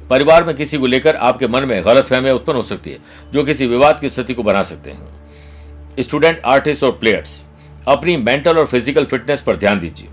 परिवार 0.09 0.43
में 0.43 0.55
किसी 0.55 0.77
को 0.77 0.85
लेकर 0.85 1.15
आपके 1.17 1.47
मन 1.47 1.63
में 1.63 1.83
गलत 1.85 2.05
फहमियाँ 2.05 2.35
उत्पन्न 2.35 2.57
हो 2.57 2.63
सकती 2.63 2.91
है, 2.91 2.97
जो 3.33 3.43
किसी 3.43 3.67
विवाद 3.67 4.00
की 4.00 4.09
स्थिति 4.09 4.33
को 4.33 4.43
बना 4.43 4.63
सकते 4.63 4.91
हैं। 4.91 6.01
स्टूडेंट, 6.01 6.41
आर्टिस्ट 6.45 6.83
और 6.83 6.91
प्लेयर्स, 6.91 7.41
अपनी 7.88 8.17
मेंटल 8.17 8.57
और 8.57 8.65
फ़िज़िकल 8.65 9.05
फिटनेस 9.05 9.41
पर 9.41 9.55
ध्यान 9.55 9.79
दीजिए। 9.79 10.09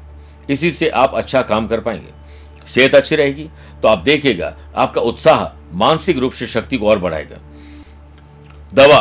इसी 0.51 0.73
से 0.73 0.89
आप 0.91 1.15
अच्छा 1.15 1.43
काम 1.43 1.67
कर 1.67 1.81
पाएँगे। 1.81 2.19
सेहत 2.67 2.95
अच्छी 2.95 3.17
रहेगी 3.17 3.49
तो 3.83 3.89
आप 3.89 3.99
देखिएगा, 3.99 4.57
आपका 4.77 5.01
उत्साह 5.01 5.47
मानसिक 5.75 6.19
रूप 6.19 6.33
से 6.33 6.47
शक्ति 6.47 6.77
को 6.77 6.89
और 6.89 6.99
बढ़ाएगा। 6.99 7.37
दवा 8.75 8.99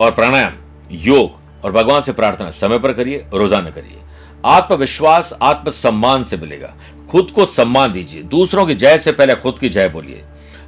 और 0.00 0.10
प्राणायाम, 0.10 0.52
योग 0.90 1.64
और 1.64 1.72
भगवान 1.72 2.00
से 2.02 2.12
प्रार्थना 2.12 2.50
समय 2.50 2.78
पर 2.78 2.92
करिए, 2.92 3.24
रोज़ाना 3.34 3.70
करिए। 3.70 3.98
आत्मविश्वास, 4.44 5.32
आत्मसम्मान 5.42 6.24
से 6.24 6.36
मिलेगा। 6.36 6.74
खुद 7.10 7.30
को 7.30 7.44
सम्मान 7.46 7.92
दीजिए। 7.92 8.22
दूसरों 8.22 8.66
की 8.66 8.74
जय 8.74 8.98
से 8.98 9.12
पहले 9.12 9.34
खुद 9.34 9.58
की 9.58 9.68
जय 9.68 9.88
बोलिए। 9.88 10.22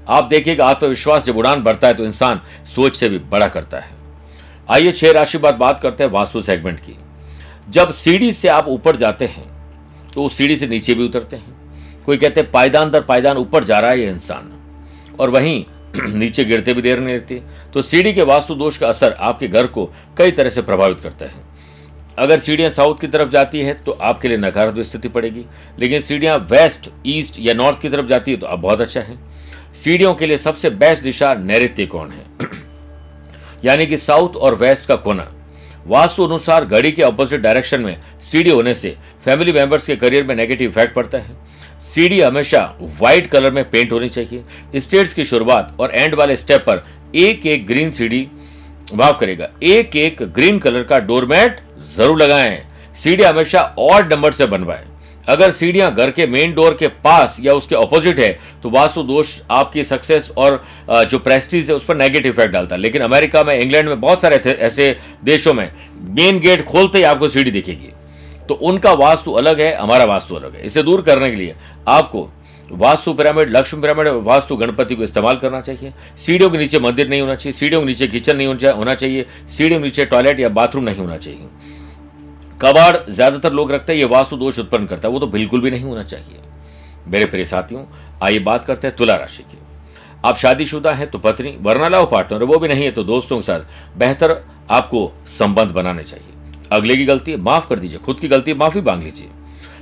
आप 0.08 0.24
देखिएगा 0.24 0.66
आत्मविश्वास 0.66 1.24
जब 1.24 1.36
उड़ान 1.36 1.62
बढ़ता 1.62 1.88
है 1.88 1.94
तो 1.94 2.04
इंसान 2.04 2.40
सोच 2.66 2.96
से 2.96 3.08
भी 3.08 3.18
बड़ा 3.18 3.48
करता 3.48 3.78
है। 3.78 3.90
आइए 4.70 4.92
छह 4.92 5.12
राशि 5.12 5.38
बाद 5.38 5.54
बात 5.54 5.80
करते 5.80 6.04
हैं 6.04 6.10
वास्तु 6.10 6.40
सेगमेंट 6.40 6.80
की। 6.80 6.96
जब 7.70 7.92
सीढ़ी 7.92 8.32
से 8.32 8.48
आप 8.48 8.68
ऊपर 8.68 8.96
जाते 8.96 9.26
हैं 9.26 9.50
तो 10.14 10.24
उस 10.24 10.36
सीढ़ी 10.36 10.56
से 10.56 10.66
नीचे 10.66 10.94
भी 10.94 11.04
उतरते 11.04 11.36
हैं। 11.36 11.60
कोई 12.06 12.16
कहते 12.16 12.40
हैं, 12.40 12.50
पायदान 12.50 12.90
दर 12.90 13.00
पायदान 13.00 13.36
ऊपर 13.36 13.64
जा 13.64 13.80
रहा 13.80 13.90
है 13.90 14.00
ये 14.00 14.08
इंसान। 14.08 14.52
और 15.20 15.30
वहीं 15.30 15.64
नीचे 15.96 16.44
गिरते 16.44 16.74
भी 16.74 16.82
देर 16.82 16.98
नहीं 16.98 17.14
लगती 17.14 17.40
तो 17.74 17.82
सीढ़ी 17.82 18.12
के 18.12 18.22
वास्तु 18.22 18.54
दोष 18.54 18.78
का 18.78 18.88
असर 18.88 19.12
आपके 19.12 19.48
घर 19.48 19.66
को 19.66 19.90
कई 20.16 20.30
तरह 20.30 20.50
से 20.50 20.62
प्रभावित 20.62 21.00
करता 21.00 21.24
है। 21.24 21.51
अगर 22.19 22.38
सीढ़ियाँ 22.38 22.71
साउथ 22.71 22.99
की 23.00 23.07
तरफ़ 23.07 23.28
जाती 23.28 23.61
है 23.61 23.75
तो 23.75 23.92
आपके 23.92 24.28
लिए 24.28 24.37
नकारात्मक 24.37 24.85
स्थिति 24.85 25.09
पड़ेगी। 25.09 25.45
लेकिन 25.78 26.00
सीढ़ियाँ 26.00 26.37
वेस्ट, 26.50 26.90
ईस्ट 27.07 27.37
या 27.40 27.54
नॉर्थ 27.54 27.81
की 27.81 27.88
तरफ़ 27.88 28.07
जाती 28.07 28.31
है 28.31 28.37
तो 28.37 28.47
आप 28.47 28.59
बहुत 28.59 28.81
अच्छा 28.81 29.00
है। 29.00 29.16
सीढ़ियों 29.75 30.14
के 30.14 30.26
लिए 30.26 30.38
सबसे 30.38 30.71
बेस्ट 30.71 31.02
दिशा 31.02 31.35
नैत्य 31.35 31.87
कौन 31.87 32.11
है। 32.11 32.49
यानी 33.64 33.87
कि 33.87 33.97
साउथ 33.97 34.37
और 34.37 34.54
वेस्ट 34.54 34.88
का 34.88 34.97
कोना। 34.97 35.33
वास्तु 35.87 36.26
अनुसार 36.26 36.64
घड़ी 36.64 36.92
के 36.92 37.02
अपोजिट 37.02 37.40
डायरेक्शन 37.40 37.81
में 37.81 37.97
सीढ़ी 38.21 38.50
होने 38.50 38.75
से 38.75 38.97
फैमिली 39.25 39.52
मेंबर्स 39.52 39.87
के 39.87 39.97
करियर 39.97 40.25
में 40.25 40.35
नेगेटिव 40.37 40.71
इफ़ेक्ट 40.71 40.95
पड़ता 40.95 41.19
है। 41.19 41.37
सीढ़ी 41.83 42.21
हमेशा 42.21 42.61
व्हाइट 42.81 43.26
कलर 43.26 43.52
में 43.52 43.69
पेंट 43.71 43.92
होनी 43.92 44.09
चाहिए। 44.09 44.81
स्टेट्स 44.81 45.14
की 45.14 45.25
शुरुआत 45.25 45.76
और 45.81 45.95
एंड 45.95 46.14
वाले 46.14 46.37
स्टेप 46.37 46.61
पर 46.61 46.83
एक 47.14 47.47
एक 47.47 47.66
ग्रीन 47.66 47.90
सीढ़ी 47.90 48.26
माफ़ 48.95 49.19
करेगा। 49.19 49.49
एक 49.62 49.97
एक 49.97 50.23
ग्रीन 50.23 50.59
कलर 50.59 50.83
का 50.83 50.99
डोरमेट 50.99 51.61
ज़रूर 51.86 52.16
लगाएँ। 52.18 52.62
सीढ़ियाँ 52.94 53.32
हमेशा 53.32 53.60
और 53.78 54.08
नंबर 54.08 54.32
से 54.32 54.46
बनवाएँ। 54.46 54.84
अगर 55.28 55.50
सीढ़ियाँ 55.50 55.94
घर 55.94 56.10
के 56.10 56.26
मेन 56.26 56.52
डोर 56.54 56.74
के 56.74 56.88
पास 56.88 57.36
या 57.40 57.52
उसके 57.54 57.74
ऑपोजिट 57.74 58.18
है 58.18 58.28
तो 58.62 58.70
वास्तु 58.70 59.02
दोष 59.02 59.40
आपकी 59.50 59.84
सक्सेस 59.84 60.30
और 60.36 60.62
जो 60.90 61.18
प्रेस्टीज 61.18 61.70
है, 61.70 61.76
उस 61.76 61.84
पर 61.84 61.96
नेगेटिव 61.96 62.32
इफ़ेक्ट 62.32 62.52
डालता 62.52 62.74
है। 62.74 62.80
लेकिन 62.80 63.02
अमेरिका 63.02 63.42
में, 63.44 63.58
इंग्लैंड 63.58 63.88
में 63.88 64.00
बहुत 64.00 64.20
सारे 64.20 64.36
ऐसे 64.36 64.96
देशों 65.24 65.54
में 65.54 65.70
मेन 66.10 66.40
गेट 66.40 66.64
खोलते 66.66 66.98
ही 66.98 67.04
आपको 67.04 67.28
सीढ़ी 67.28 67.50
दिखेगी। 67.50 67.92
तो 68.48 68.54
उनका 68.54 68.92
वास्तु 68.94 69.32
अलग 69.32 69.60
है, 69.60 69.74
हमारा 69.76 70.04
वास्तु 70.04 70.34
अलग 70.34 70.54
है। 70.54 70.66
इसे 70.66 70.82
दूर 70.82 71.02
करने 71.02 71.30
के 71.30 71.36
लिए 71.36 71.54
आपको 71.88 72.28
वास्तु 72.72 73.12
पिरामिड, 73.14 73.50
लक्ष्मी 73.50 73.80
पिरामिड, 73.80 74.08
वास्तु 74.24 74.56
गणपति 74.56 74.94
को 74.94 75.02
इस्तेमाल 75.02 75.36
करना 75.36 75.60
चाहिए। 75.60 75.92
सीढ़ियों 76.16 76.50
के 76.50 76.58
नीचे 76.58 76.78
मंदिर 76.80 77.08
नहीं 77.08 77.20
होना 77.20 77.34
चाहिए, 77.34 77.52
सीढ़ियों 77.52 77.80
के 77.80 77.86
नीचे 77.86 78.06
किचन 78.08 78.36
नहीं 78.36 78.46
होना 78.46 78.94
चाहिए, 78.94 79.26
सीढ़ियों 79.48 79.80
के 79.80 79.84
नीचे 79.84 80.04
टॉयलेट 80.04 80.40
या 80.40 80.48
बाथरूम 80.50 80.84
नहीं 80.84 80.98
होना 80.98 81.16
चाहिए। 81.16 81.48
कबाड़ 82.60 82.96
ज़्यादातर 83.08 83.52
लोग 83.52 83.72
रखते 83.72 83.92
हैं, 83.92 83.98
ये 84.00 84.06
वास्तु 84.06 84.36
दोष 84.36 84.58
उत्पन्न 84.58 84.86
करता 84.86 85.08
है, 85.08 85.12
वो 85.14 85.20
तो 85.20 85.26
बिल्कुल 85.28 85.60
भी 85.60 85.70
नहीं 85.70 85.84
होना 85.84 86.02
चाहिए। 86.04 86.40
मेरे 87.08 87.26
प्रिय 87.26 87.44
साथियों, 87.44 87.84
आइए 88.22 88.38
बात 88.40 88.64
करते 88.64 88.86
हैं 88.86 88.96
तुला 88.96 89.14
राशि 89.16 89.42
की। 89.42 89.58
आप 90.24 90.36
शादीशुदा 90.36 90.92
हैं 90.92 91.10
तो 91.10 91.18
पत्नी 91.18 91.56
वरना 91.60 91.88
लाओ 91.88 92.06
पार्टनर 92.06 92.42
वो 92.44 92.58
भी 92.58 92.68
नहीं 92.68 92.84
है 92.84 92.90
तो 92.90 93.04
दोस्तों 93.04 93.36
के 93.36 93.42
साथ 93.42 93.98
बेहतर 93.98 94.34
आपको 94.70 95.10
संबंध 95.28 95.70
बनाने 95.72 96.04
चाहिए। 96.04 96.34
अगले 96.72 96.96
की 96.96 97.04
गलती 97.04 97.36
माफ़ 97.38 97.66
कर 97.68 97.78
दीजिए, 97.78 97.98
खुद 97.98 98.18
की 98.18 98.28
गलती 98.28 98.54
माफ़ी 98.54 98.80
मांग 98.80 99.02
लीजिए। 99.02 99.28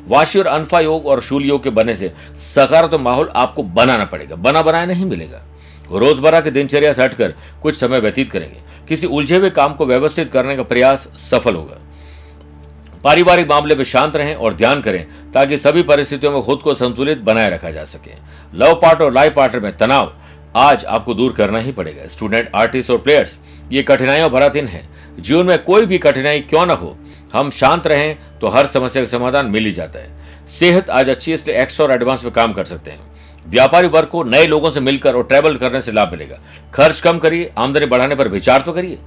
वाशी 0.09 0.38
और 0.38 0.47
अनफा 0.47 0.80
योग 0.80 1.07
और 1.07 1.21
शूल 1.21 1.45
योग 1.45 1.62
के 1.62 1.71
बनने 1.71 1.95
से 1.95 2.12
सकारात्मक 2.37 3.00
माहौल 3.00 3.28
आपको 3.28 3.62
बनाना 3.62 4.04
पड़ेगा। 4.04 4.37
बना 4.37 4.62
बनाया 4.62 4.87
नहीं 4.87 5.04
मिलेगा। 5.04 5.42
रोज़मर्रा 5.92 6.40
के 6.40 6.50
दिनचर्या 6.50 6.92
से 6.92 7.02
हटकर 7.02 7.35
कुछ 7.62 7.76
समय 7.76 8.00
व्यतीत 8.00 8.30
करेंगे। 8.30 8.61
किसी 8.88 9.07
उलझे 9.07 9.37
हुए 9.37 9.50
काम 9.50 9.75
को 9.75 9.87
व्यवस्थित 9.87 10.30
करने 10.30 10.57
का 10.57 10.62
प्रयास 10.62 11.09
सफल 11.30 11.54
होगा। 11.54 11.78
पारिवारिक 13.04 13.49
मामले 13.50 13.75
में 13.75 13.85
शांत 13.85 14.16
रहें 14.16 14.35
और 14.35 14.54
ध्यान 14.54 14.80
करें 14.80 15.04
ताकि 15.33 15.59
सभी 15.59 15.83
परिस्थितियों 15.83 16.33
में 16.33 16.42
खुद 16.42 16.59
को 16.59 16.75
संतुलित 16.75 17.19
बनाए 17.19 17.50
रखा 17.50 17.71
जा 17.71 17.85
सके। 17.85 18.11
लव 18.54 18.75
पार्ट 18.75 19.02
और 19.02 19.12
लाइफ 19.12 19.35
पार्टनर 19.35 19.61
में 19.61 19.76
तनाव 19.76 20.12
आज 20.57 20.85
आपको 20.85 21.14
दूर 21.14 21.33
करना 21.33 21.59
ही 21.59 21.73
पड़ेगा। 21.73 22.07
स्टूडेंट, 22.07 22.50
आर्टिस्ट 22.54 22.90
और 22.90 22.99
प्लेयर्स, 22.99 23.38
ये 23.73 23.83
कठिनाइयों 23.83 24.30
भरा 24.30 24.49
दिन 24.49 24.66
है। 24.66 24.83
जीवन 25.21 25.47
में 25.47 25.62
कोई 25.62 25.87
भी 25.87 25.99
कठिनाई 25.99 26.40
क्यों 26.40 26.66
ना 26.66 26.75
हो 26.75 26.97
हम 27.33 27.51
शांत 27.51 27.87
रहें 27.87 28.39
तो 28.41 28.49
हर 28.49 28.67
समस्या 28.67 29.03
का 29.03 29.09
समाधान 29.09 29.47
मिल 29.47 29.65
ही 29.65 29.73
जाता 29.73 29.99
है। 29.99 30.47
सेहत 30.51 30.91
आज 30.91 31.09
अच्छी 31.09 31.31
है, 31.31 31.35
इसलिए 31.35 31.57
एक्स्ट्रा 31.57 31.87
और 31.87 31.93
एडवांस 31.93 32.25
में 32.25 32.33
काम 32.33 32.53
कर 32.53 32.65
सकते 32.65 32.91
हैं। 32.91 33.09
व्यापारी 33.47 33.89
वर्ग 33.89 34.09
को 34.09 34.23
नए 34.25 34.47
लोगों 34.47 34.71
से 34.71 34.81
मिलकर 34.81 35.15
और 35.15 35.23
ट्रैवल 35.25 35.57
करने 35.57 35.81
से 35.81 35.93
लाभ 35.93 36.11
मिलेगा। 36.13 36.39
खर्च 36.75 37.01
कम 37.01 37.19
करिए, 37.19 37.51
आमदनी 37.59 37.87
बढ़ाने 37.87 38.15
पर 38.15 38.29
विचार 38.29 38.63
तो 38.63 38.73
करिए। 38.73 38.99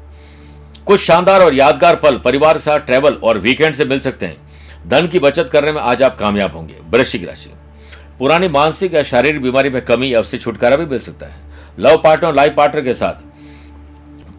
कुछ 0.85 0.99
शानदार 0.99 1.41
और 1.41 1.53
यादगार 1.53 1.95
पल 1.95 2.17
परिवार 2.17 2.53
के 2.53 2.59
साथ 2.59 2.79
ट्रैवल 2.79 3.13
और 3.13 3.37
वीकेंड 3.39 3.75
से 3.75 3.85
मिल 3.85 3.99
सकते 3.99 4.25
हैं। 4.25 4.87
धन 4.87 5.07
की 5.07 5.19
बचत 5.19 5.49
करने 5.53 5.71
में 5.71 5.81
आज 5.81 6.03
आप 6.03 6.17
कामयाब 6.19 6.55
होंगे। 6.55 6.75
वृश्चिक 6.89 7.27
राशि। 7.27 7.49
पुरानी 8.19 8.47
मानसिक 8.47 8.93
या 8.93 9.03
शारीरिक 9.03 9.41
बीमारी 9.41 9.69
में 9.69 9.81
कमी 9.81 10.13
या 10.13 10.19
उससे 10.19 10.37
छुटकारा 10.37 10.75
भी 10.75 10.85
मिल 10.85 10.99
सकता 10.99 11.25
है। 11.25 11.41
लव 11.79 11.97
पार्टनर 11.97 12.27
और 12.27 12.35
लाइफ 12.35 12.53
पार्टनर 12.57 12.81
के 12.81 12.93
साथ, 12.93 13.21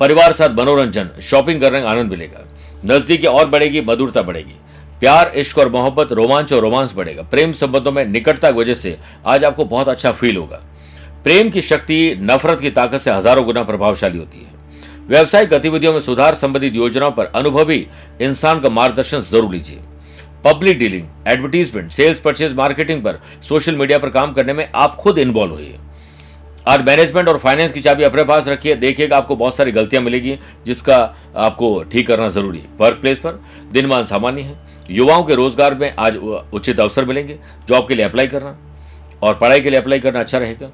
परिवार 0.01 0.29
के 0.29 0.35
साथ 0.35 0.51
मनोरंजन 0.51 1.11
शॉपिंग 1.23 1.61
करने 1.61 1.81
का 1.83 1.91
आनंद 1.91 2.11
मिलेगा। 2.11 2.45
नजदीकी 2.85 3.27
और 3.27 3.49
बढ़ेगी, 3.49 3.81
मधुरता 3.81 4.23
बढ़ेगी। 4.23 4.55
प्यार, 5.01 5.33
इश्क 5.37 5.59
और 5.59 5.69
मोहब्बत, 5.69 6.13
रोमांच 6.13 6.53
और 6.53 6.61
रोमांस 6.61 6.95
बढ़ेगा। 6.95 7.23
प्रेम 7.23 7.53
संबंधों 7.53 7.93
में 7.93 8.05
निकटता 8.05 8.51
की 8.51 8.59
वजह 8.59 8.75
से 8.75 8.97
आज 9.27 9.45
आपको 9.45 9.65
बहुत 9.65 9.89
अच्छा 9.89 10.13
फील 10.13 10.37
होगा। 10.37 10.61
प्रेम 11.25 11.51
की 11.51 11.61
शक्ति, 11.63 12.17
नफरत 12.21 12.61
की 12.61 12.71
ताकत 12.71 13.01
से 13.01 13.11
हज़ारों 13.11 13.45
गुना 13.45 13.63
प्रभावशाली 13.63 14.19
होती 14.19 14.39
है। 14.39 14.53
व्यवसायिक 15.09 15.49
गतिविधियों 15.49 15.93
में 15.93 16.01
सुधार 16.01 16.35
संबंधित 16.35 16.75
योजनाओं 16.75 17.11
पर 17.11 17.25
अनुभवी 17.27 17.87
इंसान 18.21 18.61
का 18.61 18.69
मार्गदर्शन 18.71 19.21
ज़रूर 19.21 19.53
लीजिए। 19.53 19.81
Public 20.45 20.79
dealing, 20.79 21.07
advertisement, 21.29 21.91
sales 21.91 22.21
purchase, 22.21 22.55
marketing 22.55 23.03
पर 23.03 23.21
सोशल 23.43 23.77
मीडिया 23.77 23.99
पर 23.99 24.11
काम 24.11 24.33
करने 24.33 24.53
में 24.53 24.69
आप 24.75 24.95
खुद 24.95 25.19
इन्वॉल्व 25.19 25.53
हुई 25.53 25.75
आज 26.67 26.81
मैनेजमेंट 26.81 27.29
और 27.29 27.39
फाइनेंस 27.39 27.73
की 27.73 27.81
चाबी 27.81 28.03
अपने 28.03 28.23
पास 28.25 28.47
रखिए 28.49 28.75
देखिएगा, 28.75 29.17
आपको 29.17 29.37
बहुत 29.37 29.57
सारी 29.57 29.73
गलतियाँ 29.73 30.03
मिलेगी, 30.03 30.39
जिसका 30.67 30.97
आपको 31.37 31.83
ठीक 31.83 32.07
करना 32.07 32.29
ज़रूरी 32.29 32.59
है। 32.59 32.67
वर्क 32.79 32.99
प्लेस 33.01 33.19
पर 33.19 33.41
दिनमान 33.73 34.05
सामान्य 34.05 34.43
है। 34.43 34.57
युवाओं 34.91 35.23
के 35.25 35.35
रोज़गार 35.35 35.75
में 35.75 35.93
आज 35.99 36.17
उचित 36.17 36.81
अवसर 36.81 37.05
मिलेंगे। 37.05 37.39
जॉब 37.69 37.89
के 37.89 37.95
लिए 37.95 38.05
अप्लाई 38.05 38.27
करना 38.27 38.57
और 39.23 39.35
पढ़ाई 39.35 39.61
के 39.61 39.71
लिए 39.71 39.81
अप्लाई 39.81 40.01
करना 40.01 40.21
अच्छा 40.21 40.39
रहेगा। 40.39 40.71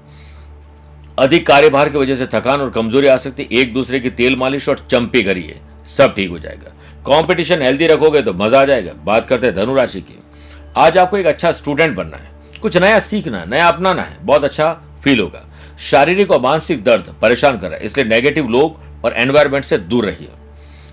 अधिक 1.18 1.46
कार्यभार 1.46 1.88
की 1.88 1.98
वजह 1.98 2.16
से 2.16 2.26
थकान 2.26 2.60
और 2.60 2.70
कमज़ोरी 2.70 3.06
आ 3.06 3.16
सकती 3.16 3.42
है। 3.42 3.60
एक 3.60 3.72
दूसरे 3.74 4.00
की 4.00 4.10
तेल 4.12 4.36
मालिश 4.36 4.68
और 4.68 4.86
चंपी 4.90 5.22
करिए। 5.22 5.60
सब 5.88 6.14
ठीक 6.14 6.30
हो 6.30 6.38
जाएगा। 6.38 6.72
कंपटीशन 7.06 7.62
हेल्दी 7.62 7.86
रखोगे 7.86 8.22
तो 8.22 8.34
मज़ा 8.34 8.60
आ 8.60 8.64
जाएगा। 8.64 8.92
बात 9.04 9.26
करते 9.26 9.46
हैं 9.46 9.56
धनुराशि 9.56 10.00
की। 10.00 10.18
आज 10.76 10.98
आपको 10.98 11.16
एक 11.18 11.26
अच्छा 11.26 11.52
स्टूडेंट 11.52 11.96
बनना 11.96 12.16
है। 12.16 12.58
कुछ 12.62 12.76
नया 12.76 12.98
सीखना 13.00 13.38
है, 13.38 13.50
नया 13.50 13.68
अपनाना 13.68 14.02
है। 14.02 14.18
बहुत 14.22 14.44
अच्छा 14.44 14.72
फील 15.04 15.20
होगा। 15.20 15.46
शारीरिक 15.80 16.30
और 16.30 16.40
मानसिक 16.40 16.82
दर्द 16.84 17.14
परेशान 17.22 17.58
कर 17.58 17.68
रहा 17.68 17.78
है, 17.78 17.84
इसलिए 17.84 18.06
नेगेटिव 18.06 18.48
लोग 18.48 19.04
और 19.04 19.14
एनवायरमेंट 19.14 19.64
से 19.64 19.78
दूर 19.78 20.06
रहिए। 20.06 20.28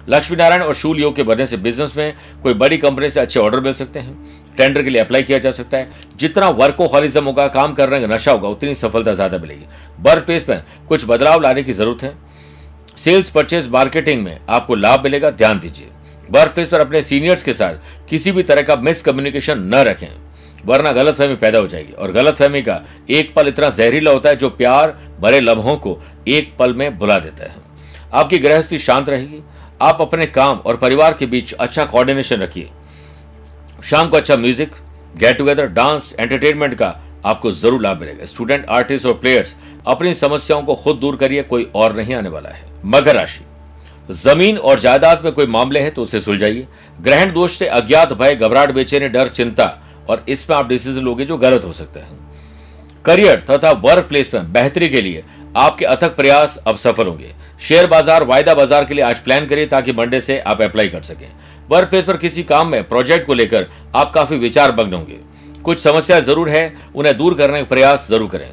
लक्ष्मी 0.10 0.38
नारायण 0.38 0.62
और 0.64 0.74
शूल 0.76 1.00
योग 1.00 1.16
के 1.16 1.24
बनने 1.24 1.46
से 1.46 1.58
बिज़नेस 1.58 1.96
में 1.98 2.14
कोई 2.44 2.54
बड़ी 2.56 2.78
कंपनी 2.78 3.10
से 3.10 3.20
अच्छे 3.20 3.40
ऑर्डर 3.40 3.60
मिल 3.60 3.74
सकते 3.74 4.00
हैं। 4.00 4.46
टेंडर 4.58 4.84
के 4.84 4.90
लिए 4.90 5.02
अप्लाई 5.02 5.24
किया 5.24 5.38
जा 5.40 5.52
सकता 5.52 5.78
है। 5.78 5.90
जितना 6.16 6.50
वर्कोहॉलिज्म 6.52 7.24
होगा, 7.24 7.48
काम 7.48 7.74
करने 7.74 8.00
का 8.02 8.08
नशा 8.08 8.32
होगा, 8.32 8.50
उतनी 8.50 8.76
सफलता 8.76 9.14
ज़्यादा 9.14 9.38
मिलेगी। 9.38 9.66
वर्क 10.00 10.26
प्लेस 10.26 10.46
में 10.50 10.62
कुछ 10.88 11.06
बदलाव 11.08 11.42
लाने 11.42 11.64
की 11.64 11.74
ज़रूरत 11.74 12.04
है। 12.04 12.16
सेल्स 12.98 13.30
परचेज 13.30 13.68
मार्केटिंग 13.70 14.24
में 14.24 14.38
आपको 14.50 14.76
लाभ 14.76 15.04
मिलेगा, 15.04 15.32
ध्यान 15.32 15.60
दीजिए। 15.60 15.88
वर्क 16.30 16.52
प्लेस 16.52 16.68
पर 16.68 16.80
अपने 16.80 17.02
सीनियर्स 17.02 17.44
के 17.44 17.54
साथ 17.54 18.08
किसी 18.10 18.32
भी 18.32 18.44
तरह 18.44 18.62
का 18.62 18.76
मिसकम्युनिकेशन 18.78 19.60
न 19.66 19.84
रखें। 19.84 20.08
वरना 20.66 20.92
गलतफहमी 20.92 21.36
पैदा 21.36 21.60
हो 21.60 21.68
जाएगी। 21.68 21.94
और 21.94 22.12
गलतफहमी 22.12 22.62
का 22.62 22.82
एक 23.10 23.34
पल 23.36 23.48
इतना 23.48 23.70
जहरीला 23.70 24.12
होता 24.12 24.30
है 24.30 24.36
जो 24.36 24.50
प्यार 24.52 24.98
भरे 25.22 25.40
लम्हों 25.40 25.76
को 25.78 25.98
एक 26.28 26.56
पल 26.60 26.74
में 26.74 26.98
भुला 27.00 27.18
देता 27.20 27.44
है। 27.44 27.56
आपकी 28.14 28.38
गृहस्थी 28.38 28.78
शांत 28.80 29.10
रहेगी। 29.10 29.42
आप 29.82 29.98
अपने 30.02 30.26
काम 30.28 30.58
और 30.58 30.78
परिवार 30.78 31.14
के 31.14 31.26
बीच 31.26 31.54
अच्छा 31.54 31.86
कोऑर्डिनेशन 31.86 32.36
रखिए। 32.36 32.70
शाम 33.82 34.10
को 34.10 34.18
अच्छा 34.18 34.36
music 34.36 34.72
get 35.16 35.38
together 35.38 35.68
dance 35.68 36.14
entertainment 36.20 36.74
का 36.76 36.96
आपको 37.26 37.52
ज़रूर 37.52 37.82
लाभ 37.82 38.00
मिलेगा। 38.02 38.26
स्टूडेंट 38.26 38.66
आर्टिस्ट 38.68 39.06
और 39.06 39.14
प्लेयर्स 39.14 39.56
अपनी 39.88 40.14
समस्याओं 40.14 40.64
को 40.64 40.76
खुद 40.76 40.96
दूर 40.96 41.16
करिए, 41.16 41.44
कोई 41.44 41.70
और 41.76 41.96
नहीं 41.96 42.16
आने 42.16 42.30
वाला 42.30 42.50
है। 42.50 42.66
मकर 42.86 43.16
राशि। 43.16 43.44
ज़मीन 44.14 44.58
और 44.60 44.80
जायदाद 44.80 45.24
में 45.24 45.32
कोई 45.34 45.46
मामले 45.48 45.80
हैं 45.80 45.94
तो 45.94 46.02
उसे 46.02 46.20
सुलझाइए। 46.22 46.68
ग्रहण 47.00 47.32
दोष 47.34 47.58
से 47.58 47.68
अज्ञात 47.68 48.14
भय, 48.14 48.36
घबराहट, 48.36 48.72
बेचैनी, 48.72 49.08
डर, 49.10 49.28
चिंता 49.30 49.66
और 50.10 50.24
इसमें 50.30 50.56
आप 50.58 50.68
डिसीज़न 50.68 51.02
लोगे 51.02 51.26
जो 51.26 51.38
गलत 51.38 51.64
हो 51.64 51.74
सकते 51.74 52.00
हैं। 52.00 52.26
करियर 53.06 53.40
तथा 53.50 53.72
वर्क 53.82 54.06
प्लेस 54.06 54.34
में 54.34 54.52
बेहतरी 54.54 54.90
के 54.90 55.02
लिए 55.02 55.24
आपके 55.58 55.86
अथक 55.86 56.16
प्रयास 56.16 56.58
अब 56.68 56.76
सफल 56.78 57.08
होंगे। 57.08 57.34
शेयर 57.62 57.88
बाज़ार, 57.88 58.24
वायदा 58.24 58.54
बाज़ार 58.54 58.86
के 58.86 58.94
लिए 58.94 59.04
आज 59.04 59.20
प्लान 59.20 59.46
करिए 59.48 59.66
ताकि 59.68 59.94
मंडे 59.94 60.22
से 60.22 60.40
आप 60.42 60.62
अप्लाई 60.62 60.88
कर 60.88 61.02
सकें। 61.04 61.28
वर्क 61.70 61.90
प्लेस 61.90 62.06
पर 62.06 62.18
किसी 62.18 62.44
काम 62.46 62.68
में 62.68 62.88
प्रोजेक्ट 62.90 63.26
को 63.28 63.34
लेकर 63.34 63.68
आप 63.96 64.12
काफ़ी 64.14 64.38
विचार 64.38 64.76
मग्न 64.76 64.94
होंगे। 64.94 65.20
कुछ 65.64 65.80
समस्या 65.80 66.20
ज़रूर 66.22 66.50
है, 66.50 66.74
उन्हें 66.96 67.18
दूर 67.18 67.34
करने 67.36 67.60
का 67.60 67.66
प्रयास 67.66 68.08
ज़रूर 68.10 68.30
करें। 68.30 68.50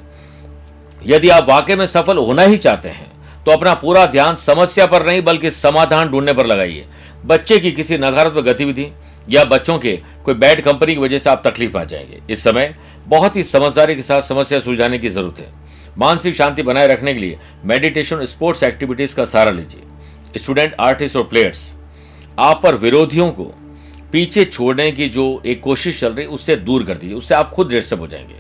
यदि 1.03 1.29
आप 1.31 1.49
वाकई 1.49 1.75
में 1.75 1.87
सफल 1.89 2.19
होना 2.19 2.43
ही 2.45 2.57
चाहते 2.59 2.89
हैं 2.91 3.13
तो 3.45 3.51
अपना 3.53 3.73
पूरा 3.77 4.05
ध्यान 4.09 4.37
समस्या 4.37 4.87
पर 4.87 5.07
नहीं, 5.07 5.23
बल्कि 5.23 5.51
समाधान 5.53 6.09
ढूँढने 6.09 6.33
पर 6.33 6.47
लगाइए। 6.47 6.85
बच्चे 7.25 7.59
की 7.59 7.73
किसी 7.73 7.99
नकारात्मक 7.99 8.45
गतिविधि 8.45 8.91
या 9.29 9.45
बच्चों 9.45 9.79
के 9.79 10.01
कोई 10.25 10.35
बैड 10.35 10.61
कंपनी 10.61 10.95
की 10.95 11.01
वजह 11.01 11.19
से 11.19 11.31
आप 11.31 11.43
तकलीफ़ 11.47 11.77
आ 11.79 11.85
जाएँगे। 11.85 12.21
इस 12.31 12.45
समय 12.45 12.77
बहुत 13.07 13.37
ही 13.37 13.45
समझदारी 13.45 13.95
के 13.95 14.03
साथ 14.03 14.23
समस्या 14.23 14.61
सुलझाने 14.61 14.99
की 14.99 15.09
ज़रूरत 15.09 15.39
है। 15.39 15.53
मानसिक 15.99 16.35
शांति 16.35 16.63
बनाए 16.63 16.87
रखने 16.87 17.15
के 17.15 17.21
लिए 17.21 17.39
मेडिटेशन 17.65 18.25
स्पोर्ट्स 18.25 18.63
एक्टिविटीज़ 18.63 19.15
का 19.15 19.25
सहारा 19.25 19.51
लीजिए। 19.51 19.83
स्टूडेंट 20.37 20.75
आर्टिस्ट 20.81 21.17
और 21.17 21.25
प्लेयर्स 21.25 21.73
आप 22.39 22.63
पर 22.63 22.75
विरोधियों 22.75 23.31
को 23.31 23.45
पीछे 24.13 24.45
छोड़ने 24.45 24.93
की 24.93 25.09
जो 25.09 25.43
एक 25.47 25.61
कोशिश 25.61 26.01
चल 26.01 26.13
रही 26.13 26.27
है, 26.27 26.31
उससे 26.31 26.57
दूर 26.57 26.85
कर 26.85 26.99
दीजिए। 26.99 27.17
उससे 27.17 27.35
आप 27.35 27.51
खुद 27.51 27.69
डिस्टर्ब 27.69 28.01
हो 28.01 28.07
जाएँगे। 28.07 28.35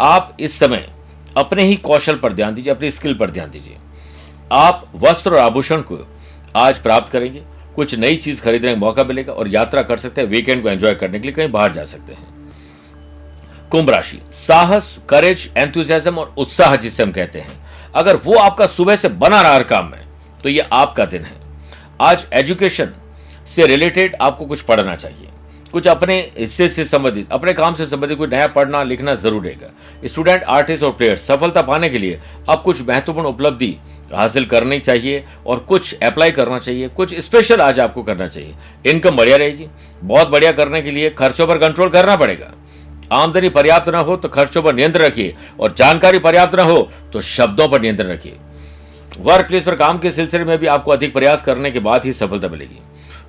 आप 0.00 0.36
इस 0.40 0.58
समय 0.58 0.90
अपने 1.36 1.62
ही 1.62 1.76
कौशल 1.76 2.16
पर 2.16 2.32
ध्यान 2.32 2.54
दीजिए, 2.54 2.72
अपनी 2.72 2.90
स्किल 2.90 3.14
पर 3.14 3.30
ध्यान 3.30 3.50
दीजिए। 3.50 3.76
आप 4.52 4.92
वस्त्र 4.96 5.30
और 5.30 5.38
आभूषण 5.38 5.80
को 5.80 6.08
आज 6.56 6.78
प्राप्त 6.78 7.12
करेंगे। 7.12 7.42
कुछ 7.78 7.94
नई 7.94 8.16
चीज़ 8.16 8.40
खरीदने 8.42 8.72
का 8.74 8.76
मौका 8.76 9.02
मिलेगा 9.04 9.32
और 9.32 9.48
यात्रा 9.48 9.82
कर 9.82 9.96
सकते 9.96 10.20
हैं 10.20 10.28
वीकेंड 10.28 10.62
को 10.62 10.68
एंजॉय 10.68 10.94
करने 10.94 11.18
के 11.18 11.26
लिए 11.26 11.32
कहीं 11.32 11.50
बाहर 11.50 11.72
जा 11.72 11.84
सकते 11.84 12.12
हैं। 12.12 12.26
कुंभ 13.70 13.90
राशि, 13.90 14.20
साहस 14.32 14.98
करेज 15.08 15.52
एंथम 15.56 16.18
और 16.18 16.34
उत्साह 16.38 16.74
जिसे 16.76 17.02
हम 17.02 17.12
कहते 17.12 17.40
हैं। 17.40 17.52
अगर 17.94 18.16
वो 18.16 18.34
आपका 18.36 18.66
सुबह 18.66 18.96
से 18.96 19.08
बना 19.08 19.40
रहा 19.42 19.54
हर 19.54 19.62
काम 19.64 19.90
में 19.90 20.00
तो 20.42 20.48
ये 20.48 20.66
आपका 20.72 21.04
दिन 21.04 21.22
है। 21.22 21.36
आज 22.00 22.26
एजुकेशन 22.32 22.92
से 23.46 23.66
रिलेटेड 23.66 24.16
आपको 24.20 24.46
कुछ 24.46 24.62
पढ़ना 24.62 24.96
चाहिए। 24.96 25.28
कुछ 25.72 25.86
अपने 25.88 26.18
हिस्से 26.38 26.68
से 26.68 26.84
संबंधित, 26.84 27.32
अपने 27.32 27.52
काम 27.52 27.74
से 27.74 27.86
संबंधित 27.86 28.18
कुछ 28.18 28.30
नया 28.30 28.46
पढ़ना, 28.48 28.82
लिखना 28.84 29.14
ज़रूर 29.16 29.44
रहेगा 29.44 29.70
स्टूडेंट, 30.04 30.42
आर्टिस्ट 30.44 30.84
और 30.84 30.92
प्लेयर्स, 30.92 31.26
सफलता 31.26 31.62
पाने 31.62 31.88
के 31.88 31.98
लिए 31.98 32.20
अब 32.48 32.62
कुछ 32.62 32.80
महत्वपूर्ण 32.82 33.28
उपलब्धि 33.28 33.76
हासिल 34.14 34.44
करनी 34.46 34.78
चाहिए 34.80 35.24
और 35.46 35.58
कुछ 35.60 35.94
अप्लाई 36.00 36.30
करना 36.30 36.58
चाहिए, 36.58 36.88
कुछ 36.88 37.14
स्पेशल 37.16 37.60
आज 37.60 37.80
आपको 37.80 38.02
करना 38.02 38.28
चाहिए। 38.28 38.54
इनकम 38.86 39.16
बढ़िया 39.16 39.36
रहेगी। 39.36 39.66
बहुत 40.02 40.28
बढ़िया 40.28 40.52
करने 40.52 40.82
के 40.82 40.90
लिए 40.90 41.10
खर्चों 41.10 41.46
पर 41.46 41.58
कंट्रोल 41.58 41.88
करना 41.90 42.16
पड़ेगा। 42.16 42.52
आमदनी 43.12 43.48
पर्याप्त 43.50 43.88
ना 43.88 43.98
हो 43.98 44.16
तो 44.16 44.28
खर्चों 44.28 44.62
पर 44.62 44.74
नियंत्रण 44.74 45.04
रखिए 45.04 45.34
और 45.60 45.74
जानकारी 45.78 46.18
पर्याप्त 46.20 46.54
ना 46.54 46.62
हो 46.62 46.88
तो 47.12 47.20
शब्दों 47.22 47.68
पर 47.68 47.80
नियंत्रण 47.80 48.08
रखिए। 48.08 48.36
वर्क 49.20 49.46
प्लेस 49.46 49.64
पर 49.64 49.74
काम 49.76 49.98
के 49.98 50.10
सिलसिले 50.10 50.44
में 50.44 50.58
भी 50.58 50.66
आपको 50.68 50.90
अधिक 50.90 51.12
प्रयास 51.12 51.42
करने 51.42 51.70
के 51.70 51.80
बाद 51.80 52.04
ही 52.04 52.12
सफलता 52.14 52.48
मिलेगी। 52.48 52.80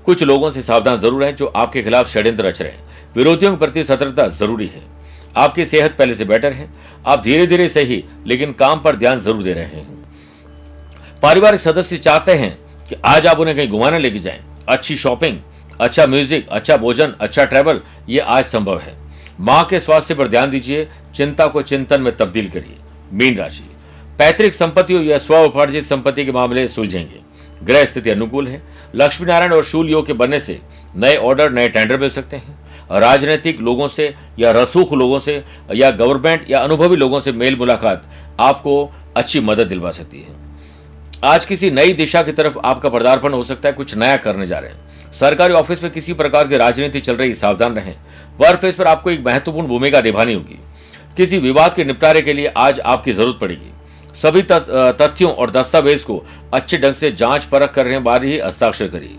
कुछ 0.10 0.24
लोगों 0.24 0.50
से 0.52 0.62
सावधान 0.62 1.00
ज़रूर 1.00 1.24
है 1.24 1.32
जो 1.34 1.46
आपके 1.48 1.82
खिलाफ 1.84 2.08
षड्यंत्र 2.10 2.44
रच 2.44 2.62
रहे 2.62 2.72
हैं। 2.72 3.14
विरोधियों 3.16 3.52
के 3.52 3.58
प्रति 3.58 3.84
सतर्कता 3.84 4.28
ज़रूरी 4.30 4.68
है। 4.68 4.82
आपकी 5.38 5.66
सेहत 5.66 5.96
पहले 5.98 6.16
से 6.16 6.26
बेटर 6.26 6.54
है। 6.54 6.70
आप 7.08 7.22
धीरे 7.24 7.46
धीरे 7.48 7.68
सही, 7.70 8.04
लेकिन 8.28 8.54
काम 8.54 8.80
पर 8.82 8.96
ध्यान 8.96 9.20
ज़रूर 9.20 9.44
दे 9.44 9.54
रहे 9.54 9.66
हैं। 9.66 9.88
पारिवारिक 11.24 11.60
सदस्य 11.60 11.98
चाहते 12.00 12.34
हैं 12.34 12.58
कि 12.90 12.96
आज 13.06 13.28
आप 13.28 13.40
उन्हें 13.40 13.56
कहीं 13.58 13.70
घुमाने 13.70 14.00
लेके 14.00 14.20
जाएँ। 14.20 14.40
अच्छी 14.70 14.96
शॉपिंग 14.98 15.38
अच्छा 15.80 16.06
म्यूज़िक 16.08 16.50
अच्छा 16.50 16.78
भोजन 16.78 17.14
अच्छा 17.20 17.46
ट्रैवल, 17.46 17.82
ये 18.10 18.20
आज 18.20 18.46
संभव 18.46 18.80
है। 18.80 18.98
माँ 19.40 19.64
के 19.66 19.80
स्वास्थ्य 19.80 20.16
पर 20.16 20.28
ध्यान 20.28 20.50
दीजिए। 20.50 20.88
चिंता 21.16 21.48
को 21.48 21.62
चिंतन 21.64 22.02
में 22.02 22.16
तब्दील 22.18 22.50
करिए। 22.50 22.78
मीन 23.14 23.38
राशि। 23.38 23.64
पैतृक 24.20 24.54
संपत्तियों 24.54 25.04
या 25.04 25.18
स्व 25.18 25.38
उपार्जित 25.38 25.86
संपत्ति 25.86 26.26
के 26.26 26.32
मामले 26.32 26.68
सुलझेंगे। 26.68 27.20
ग्रह 27.64 27.86
स्थिति 27.86 28.10
अनुकूल 28.10 28.48
है। 28.48 28.62
लक्ष्मी 28.96 29.28
नारायण 29.28 29.54
और 29.54 29.64
शूल 29.64 29.90
योग 29.90 30.08
के 30.08 30.14
बनने 30.14 30.40
से 30.40 30.60
नए 30.96 31.16
ऑर्डर, 31.16 31.52
नए 31.52 31.70
टेंडर 31.70 32.00
मिल 32.00 32.10
सकते 32.10 32.38
हैं। 32.38 32.58
राजनीतिक 32.92 33.62
लोगों 33.62 33.88
से 33.88 34.16
या 34.40 34.52
रसूख 34.52 34.94
लोगों 34.94 35.20
से 35.20 35.44
या 35.76 35.92
गवर्नमेंट 35.92 36.46
या 36.52 36.60
अनुभवी 36.60 36.96
लोगों 36.96 37.20
से 37.20 37.32
मेल 37.32 37.56
मुलाकात 37.56 38.10
आपको 38.40 38.92
अच्छी 39.18 39.40
मदद 39.40 39.68
दिलवा 39.68 39.92
सकती 39.92 40.22
है। 40.22 40.36
आज 41.24 41.46
किसी 41.46 41.72
नई 41.72 41.94
दिशा 41.94 42.24
की 42.24 42.32
तरफ़ 42.32 42.58
आपका 42.60 42.90
पदार्पण 42.90 43.34
हो 43.34 43.44
सकता 43.44 43.70
है, 43.70 43.74
कुछ 43.74 43.96
नया 43.96 44.18
करने 44.18 44.48
जा 44.48 44.60
रहे 44.60 44.72
हैं। 44.72 45.14
सरकारी 45.14 45.54
ऑफ़िस 45.54 45.84
में 45.84 45.92
किसी 45.92 46.14
प्रकार 46.14 46.48
की 46.48 46.58
राजनीति 46.58 47.00
चल 47.00 47.16
रही, 47.16 47.34
सावधान 47.34 47.76
रहें। 47.76 47.96
वर्क 48.40 48.60
प्लेस 48.60 48.76
पर 48.76 48.88
आपको 48.88 49.12
एक 49.12 49.26
महत्वपूर्ण 49.26 49.68
भूमिका 49.68 50.02
निभानी 50.02 50.34
होगी। 50.34 50.60
किसी 51.18 51.38
विवाद 51.38 51.74
के 51.74 51.84
निपटारे 51.84 52.22
के 52.22 52.34
लिए 52.34 52.48
आज 52.48 52.80
आपकी 52.80 53.14
ज़रूरत 53.14 53.38
पड़ेगी। 53.42 53.72
सभी 54.22 54.42
तथ्यों 54.52 55.32
और 55.32 55.52
दस्तावेज़ 55.52 56.04
को 56.06 56.24
अच्छे 56.54 56.78
ढंग 56.78 56.94
से 56.94 57.12
जाँच 57.12 57.46
परख 57.46 57.74
करने 57.74 58.00
बाद 58.00 58.24
ही 58.24 58.40
हस्ताक्षर 58.40 58.88
करिए। 58.88 59.18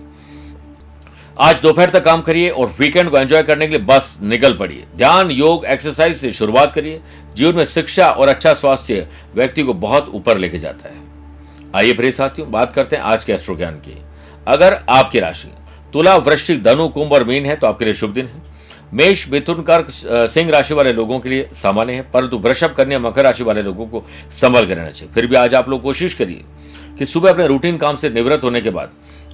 आज 1.39 1.61
दोपहर 1.61 1.91
तक 1.91 2.05
काम 2.05 2.21
करिए 2.21 2.49
और 2.51 2.75
वीकेंड 2.79 3.11
को 3.11 3.19
एंजॉय 3.19 3.43
करने 3.43 3.67
के 3.67 3.77
लिए 3.77 3.87
बस 3.87 4.19
निकल 4.23 4.55
पड़िए। 4.55 4.85
ध्यान, 4.97 5.31
योग, 5.31 5.65
एक्सरसाइज 5.65 6.17
से 6.17 6.33
शुरुआत 6.33 6.73
करिए। 6.73 7.01
जीवन 7.37 7.57
में 7.57 7.65
शिक्षा 7.65 8.11
और 8.11 8.29
अच्छा 8.29 8.53
स्वास्थ्य 8.55 9.07
व्यक्ति 9.35 9.63
को 9.63 9.75
बहुत 9.75 10.11
ऊपर 10.15 10.39
लेके 10.39 10.59
जाता 10.59 10.89
है। 10.89 10.99
आइए 11.77 11.93
प्रिय 11.93 12.11
साथियों, 12.11 12.51
बात 12.51 12.73
करते 12.73 12.97
हैं 12.97 13.03
आज 13.03 13.25
के 13.25 13.33
एस्ट्रो 13.33 13.57
ज्ञान 13.57 13.75
की। 13.77 13.97
अगर 14.49 14.79
आपकी 14.89 15.21
राशि 15.21 15.49
तुला 15.93 16.17
वृश्चिक 16.17 16.63
धनु, 16.63 16.89
कुंभ 16.89 17.13
और 17.13 17.25
मीन 17.25 17.47
है 17.47 17.57
तो 17.57 17.67
आपके 17.67 17.85
लिए 17.85 17.95
शुभ 17.95 18.11
दिन 18.11 18.27
है। 18.27 18.50
मेष, 18.95 19.29
मिथुन, 19.29 19.63
कर्क 19.63 19.87
सिंह 19.91 20.51
राशि 20.51 20.75
वाले 20.75 20.93
लोगों 20.93 21.19
के 21.21 21.29
लिए 21.29 21.49
सामान्य 21.53 21.93
है, 21.93 22.03
परंतु 22.13 22.39
वृषभ, 22.39 22.75
कन्या, 22.75 22.99
मकर 22.99 23.25
राशि 23.25 23.45
वाले 23.45 23.63
लोगों 23.63 23.87
को 23.87 24.03
संभल 24.31 24.67
कर 24.67 24.77
रहना 24.77 24.91
चाहिए। 24.91 25.13
फिर 25.15 25.27
भी 25.27 25.37
आज 25.37 25.55
आप 25.55 25.69
लोग 25.69 25.83
कोशिश 25.83 26.15
करिए 26.15 26.45
कि 26.99 27.07
सुबह 27.07 27.31
अपने 27.31 27.47
रूटीन 27.47 27.77
काम 27.77 27.97
से 27.97 28.11
निवृत्त 28.11 28.45
होने 28.45 28.61
के 28.61 28.71
बाद 28.71 28.91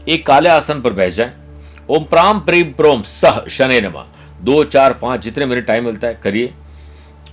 एक 0.08 0.26
काले 0.26 0.48
आसन 0.48 0.80
पर 0.80 0.92
बैठ 0.92 1.12
जाए। 1.12 1.32
ओम 1.90 2.04
प्राम, 2.04 2.40
प्रेम, 2.40 2.72
प्रोम, 2.72 3.02
सह, 3.02 3.42
शनि 3.48 3.80
नमा। 3.80 4.06
दो, 4.42 4.62
चार, 4.64 4.92
पाँच, 4.92 5.20
जितने 5.20 5.46
मिनट 5.46 5.66
टाइम 5.66 5.84
मिलता 5.84 6.08
है, 6.08 6.20
करिए। 6.22 6.52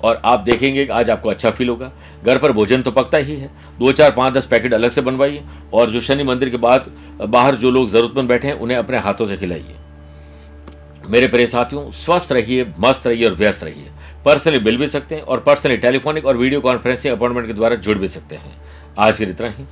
और 0.04 0.22
आप 0.26 0.40
देखेंगे 0.40 0.86
कि 0.86 0.92
आज 0.92 1.10
आपको 1.10 1.30
अच्छा 1.30 1.50
फील 1.50 1.70
होगा। 1.70 1.92
घर 2.26 2.38
पर 2.38 2.52
भोजन 2.52 2.82
तो 2.82 2.92
पकता 2.92 3.18
ही 3.18 3.36
है। 3.36 3.50
दो, 3.80 3.92
चार, 3.92 4.12
पाँच, 4.12 4.34
दस 4.34 4.46
पैकेट 4.46 4.74
अलग 4.74 4.92
से 4.92 5.02
बनवाइए। 5.02 5.44
और 5.74 5.90
जो 5.90 6.02
शनि 6.02 6.24
मंदिर 6.24 6.50
के 6.50 6.58
बाद 6.58 6.92
बाहर 7.22 7.56
जो 7.56 7.72
लोग 7.72 7.90
जरूरतमंद 7.90 8.30
बैठे 8.30 8.48
हैं, 8.48 8.56
उन्हें 8.56 8.78
अपने 8.78 8.98
हाथों 8.98 9.26
से 9.26 9.38
खिलाइए। 9.38 9.76
मेरे 11.08 11.28
प्रिय 11.28 11.48
साथियों, 11.48 11.92
स्वस्थ 11.92 12.32
रहिए, 12.32 12.74
मस्त 12.80 13.08
रहिए 13.08 13.26
और 13.26 13.34
व्यस्त 13.34 13.64
रहिए। 13.64 13.92
पर्सनली 14.26 14.60
मिल 14.60 14.78
भी 14.78 14.88
सकते 14.88 15.16
हैं 15.16 15.22
और 15.22 15.40
पर्सनली 15.40 15.78
टेलीफोनिक 15.78 16.26
और 16.26 16.38
वीडियो 16.38 16.62
कॉन्फ्रेंसिंग 16.62 17.16
अपॉइंटमेंट 17.16 17.48
के 17.48 17.54
द्वारा 17.54 17.76
जुड़ 17.76 17.98
भी 17.98 18.08
सकते 18.08 18.36
हैं। 18.36 18.62
आज 19.00 19.18
के 19.18 19.24
इतना 19.24 19.48
ही। 19.48 19.64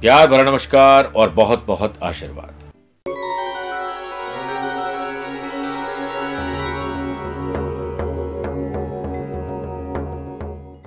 प्यार 0.00 0.26
भरा 0.26 0.42
नमस्कार 0.42 1.04
और 1.04 1.30
बहुत 1.30 1.64
बहुत 1.66 1.94
आशीर्वाद। 2.02 2.57